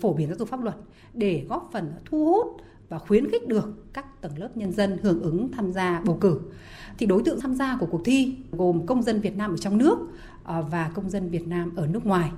phổ 0.00 0.12
biến 0.12 0.28
giáo 0.28 0.36
dục 0.38 0.48
pháp 0.48 0.62
luật 0.62 0.76
để 1.14 1.46
góp 1.48 1.70
phần 1.72 1.92
thu 2.04 2.24
hút 2.24 2.60
và 2.88 2.98
khuyến 2.98 3.30
khích 3.30 3.48
được 3.48 3.92
các 3.92 4.20
tầng 4.20 4.38
lớp 4.38 4.56
nhân 4.56 4.72
dân 4.72 4.98
hưởng 5.02 5.22
ứng 5.22 5.52
tham 5.52 5.72
gia 5.72 6.00
bầu 6.00 6.18
cử. 6.20 6.40
Thì 6.98 7.06
đối 7.06 7.22
tượng 7.22 7.40
tham 7.40 7.54
gia 7.54 7.76
của 7.80 7.86
cuộc 7.86 8.02
thi 8.04 8.34
gồm 8.52 8.86
công 8.86 9.02
dân 9.02 9.20
Việt 9.20 9.36
Nam 9.36 9.50
ở 9.50 9.56
trong 9.56 9.78
nước 9.78 9.98
à, 10.44 10.60
và 10.60 10.90
công 10.94 11.10
dân 11.10 11.30
Việt 11.30 11.46
Nam 11.48 11.76
ở 11.76 11.86
nước 11.86 12.06
ngoài. 12.06 12.30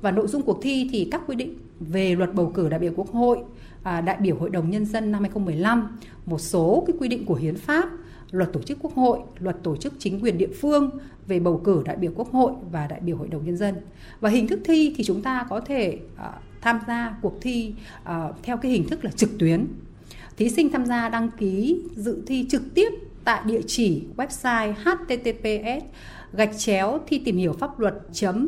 Và 0.00 0.10
nội 0.10 0.26
dung 0.26 0.42
cuộc 0.42 0.58
thi 0.62 0.88
thì 0.92 1.08
các 1.10 1.22
quy 1.26 1.36
định 1.36 1.58
về 1.80 2.14
luật 2.14 2.34
bầu 2.34 2.52
cử 2.54 2.68
đại 2.68 2.80
biểu 2.80 2.92
Quốc 2.96 3.10
hội, 3.10 3.38
à, 3.82 4.00
đại 4.00 4.16
biểu 4.20 4.36
Hội 4.36 4.50
đồng 4.50 4.70
Nhân 4.70 4.84
dân 4.84 5.12
năm 5.12 5.22
2015, 5.22 5.98
một 6.26 6.38
số 6.38 6.84
cái 6.86 6.96
quy 7.00 7.08
định 7.08 7.24
của 7.24 7.34
hiến 7.34 7.56
pháp, 7.56 7.88
luật 8.30 8.52
tổ 8.52 8.62
chức 8.62 8.78
quốc 8.82 8.94
hội, 8.94 9.18
luật 9.38 9.56
tổ 9.62 9.76
chức 9.76 9.94
chính 9.98 10.20
quyền 10.20 10.38
địa 10.38 10.50
phương 10.60 10.90
về 11.26 11.40
bầu 11.40 11.60
cử 11.64 11.82
đại 11.84 11.96
biểu 11.96 12.12
quốc 12.14 12.32
hội 12.32 12.52
và 12.72 12.86
đại 12.86 13.00
biểu 13.00 13.16
hội 13.16 13.28
đồng 13.28 13.44
nhân 13.44 13.56
dân. 13.56 13.74
Và 14.20 14.30
hình 14.30 14.48
thức 14.48 14.60
thi 14.64 14.94
thì 14.96 15.04
chúng 15.04 15.22
ta 15.22 15.46
có 15.48 15.60
thể 15.60 15.98
à, 16.16 16.32
tham 16.60 16.80
gia 16.86 17.16
cuộc 17.22 17.38
thi 17.40 17.74
à, 18.04 18.28
theo 18.42 18.56
cái 18.56 18.72
hình 18.72 18.88
thức 18.88 19.04
là 19.04 19.10
trực 19.10 19.38
tuyến. 19.38 19.66
Thí 20.36 20.48
sinh 20.48 20.70
tham 20.72 20.86
gia 20.86 21.08
đăng 21.08 21.30
ký 21.38 21.82
dự 21.96 22.22
thi 22.26 22.46
trực 22.50 22.62
tiếp 22.74 22.88
tại 23.26 23.40
địa 23.46 23.60
chỉ 23.66 24.02
website 24.16 24.72
https 24.72 25.84
gạch 26.32 26.58
chéo 26.58 26.98
thi 27.06 27.18
tìm 27.18 27.36
hiểu 27.36 27.52
pháp 27.52 27.80
luật 27.80 27.94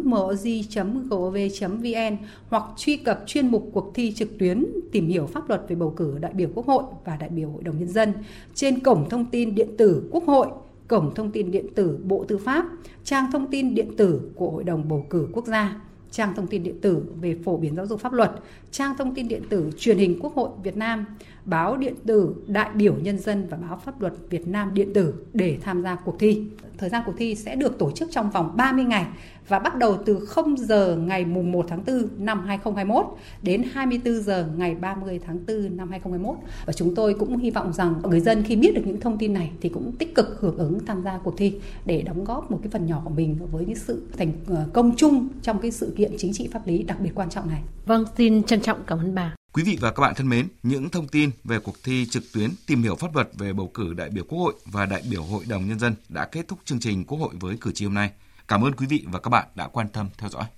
moz 0.04 0.62
gov 1.08 1.36
vn 1.60 2.16
hoặc 2.48 2.62
truy 2.76 2.96
cập 2.96 3.22
chuyên 3.26 3.48
mục 3.48 3.70
cuộc 3.72 3.90
thi 3.94 4.12
trực 4.12 4.38
tuyến 4.38 4.66
tìm 4.92 5.08
hiểu 5.08 5.26
pháp 5.26 5.48
luật 5.48 5.62
về 5.68 5.76
bầu 5.76 5.94
cử 5.96 6.18
đại 6.20 6.32
biểu 6.32 6.48
quốc 6.54 6.66
hội 6.66 6.82
và 7.04 7.16
đại 7.16 7.28
biểu 7.28 7.50
hội 7.50 7.62
đồng 7.62 7.78
nhân 7.78 7.88
dân 7.88 8.12
trên 8.54 8.80
cổng 8.80 9.08
thông 9.08 9.24
tin 9.24 9.54
điện 9.54 9.76
tử 9.78 10.08
quốc 10.10 10.24
hội 10.26 10.46
cổng 10.88 11.14
thông 11.14 11.30
tin 11.30 11.50
điện 11.50 11.66
tử 11.74 11.98
bộ 12.04 12.24
tư 12.28 12.38
pháp 12.38 12.66
trang 13.04 13.32
thông 13.32 13.50
tin 13.50 13.74
điện 13.74 13.96
tử 13.96 14.20
của 14.34 14.50
hội 14.50 14.64
đồng 14.64 14.88
bầu 14.88 15.06
cử 15.10 15.28
quốc 15.32 15.46
gia 15.46 15.80
trang 16.10 16.34
thông 16.36 16.46
tin 16.46 16.62
điện 16.62 16.80
tử 16.80 17.04
về 17.20 17.36
phổ 17.44 17.56
biến 17.56 17.76
giáo 17.76 17.86
dục 17.86 18.00
pháp 18.00 18.12
luật, 18.12 18.30
trang 18.70 18.96
thông 18.98 19.14
tin 19.14 19.28
điện 19.28 19.42
tử 19.48 19.70
truyền 19.78 19.98
hình 19.98 20.18
Quốc 20.22 20.34
hội 20.34 20.50
Việt 20.62 20.76
Nam, 20.76 21.06
báo 21.48 21.76
điện 21.76 21.94
tử 22.06 22.34
Đại 22.46 22.70
biểu 22.74 22.94
Nhân 22.94 23.18
dân 23.18 23.46
và 23.50 23.56
báo 23.56 23.80
pháp 23.84 24.00
luật 24.00 24.12
Việt 24.30 24.48
Nam 24.48 24.74
điện 24.74 24.92
tử 24.94 25.14
để 25.32 25.58
tham 25.61 25.82
gia 25.82 25.94
cuộc 25.94 26.18
thi. 26.18 26.42
Thời 26.78 26.88
gian 26.88 27.02
cuộc 27.06 27.12
thi 27.18 27.34
sẽ 27.34 27.56
được 27.56 27.78
tổ 27.78 27.90
chức 27.90 28.08
trong 28.11 28.30
vòng 28.30 28.56
30 28.56 28.84
ngày 28.84 29.06
và 29.48 29.58
bắt 29.58 29.76
đầu 29.76 29.96
từ 30.06 30.18
0 30.18 30.56
giờ 30.58 30.96
ngày 30.96 31.24
mùng 31.24 31.52
1 31.52 31.66
tháng 31.68 31.84
4 31.87 32.08
năm 32.18 32.46
2021 32.46 33.06
đến 33.42 33.62
24 33.72 34.22
giờ 34.22 34.48
ngày 34.56 34.74
30 34.74 35.20
tháng 35.26 35.38
4 35.46 35.76
năm 35.76 35.90
2021. 35.90 36.37
Và 36.66 36.72
chúng 36.72 36.94
tôi 36.94 37.14
cũng 37.14 37.37
hy 37.37 37.50
vọng 37.50 37.72
rằng 37.72 37.94
người 38.02 38.20
dân 38.20 38.42
khi 38.42 38.56
biết 38.56 38.74
được 38.74 38.82
những 38.84 39.00
thông 39.00 39.18
tin 39.18 39.32
này 39.32 39.50
thì 39.61 39.68
cũng 39.68 39.92
tích 39.92 40.14
cực 40.14 40.40
hưởng 40.40 40.58
ứng 40.58 40.87
tham 40.87 41.02
gia 41.02 41.18
cuộc 41.18 41.34
thi 41.37 41.54
để 41.84 42.02
đóng 42.02 42.24
góp 42.24 42.50
một 42.50 42.58
cái 42.62 42.70
phần 42.70 42.87
nhỏ 42.87 43.02
của 43.04 43.11
mình 43.11 43.38
với 43.52 43.66
những 43.66 43.76
sự 43.76 44.02
thành 44.18 44.32
ờ, 44.48 44.66
công 44.72 44.96
chung 44.96 45.28
trong 45.42 45.58
cái 45.58 45.70
sự 45.70 45.94
kiện 45.96 46.12
chính 46.18 46.32
trị 46.32 46.48
pháp 46.52 46.66
lý 46.66 46.82
đặc 46.82 47.00
biệt 47.00 47.11
quan 47.14 47.30
trọng 47.30 47.48
này. 47.48 47.62
Vâng, 47.87 48.04
xin 48.16 48.42
trân 48.42 48.61
trọng 48.61 48.78
cảm 48.87 48.98
ơn 48.98 49.14
bà. 49.14 49.38
Quý 49.52 49.62
vị 49.62 49.78
và 49.80 49.90
các 49.90 50.00
bạn 50.00 50.14
thân 50.14 50.28
mến, 50.28 50.48
những 50.62 50.90
thông 50.90 51.08
tin 51.08 51.30
về 51.44 51.58
cuộc 51.58 51.76
thi 51.84 52.06
trực 52.11 52.22
tuyến 52.32 52.50
tìm 52.66 52.82
hiểu 52.82 52.96
pháp 52.96 53.14
luật 53.14 53.30
về 53.34 53.52
bầu 53.52 53.70
cử 53.74 53.94
đại 53.94 54.11
biểu 54.11 54.24
Quốc 54.24 54.38
hội 54.38 54.54
và 54.64 54.87
đại 54.87 55.02
biểu 55.11 55.22
Hội 55.22 55.44
đồng 55.48 55.68
Nhân 55.68 55.78
dân 55.78 55.94
đã 56.08 56.24
kết 56.24 56.48
thúc 56.48 56.58
chương 56.64 56.80
trình 56.80 57.04
Quốc 57.04 57.18
hội 57.18 57.34
với 57.40 57.56
cử 57.61 57.72
tri 57.72 57.84
hôm 57.84 57.94
nay. 57.94 58.11
Cảm 58.48 58.64
ơn 58.64 58.72
quý 58.72 58.87
vị 58.87 59.04
và 59.06 59.20
các 59.20 59.28
bạn 59.28 59.48
đã 59.54 59.68
quan 59.68 59.88
tâm 59.88 60.08
theo 60.18 60.30
dõi. 60.30 60.44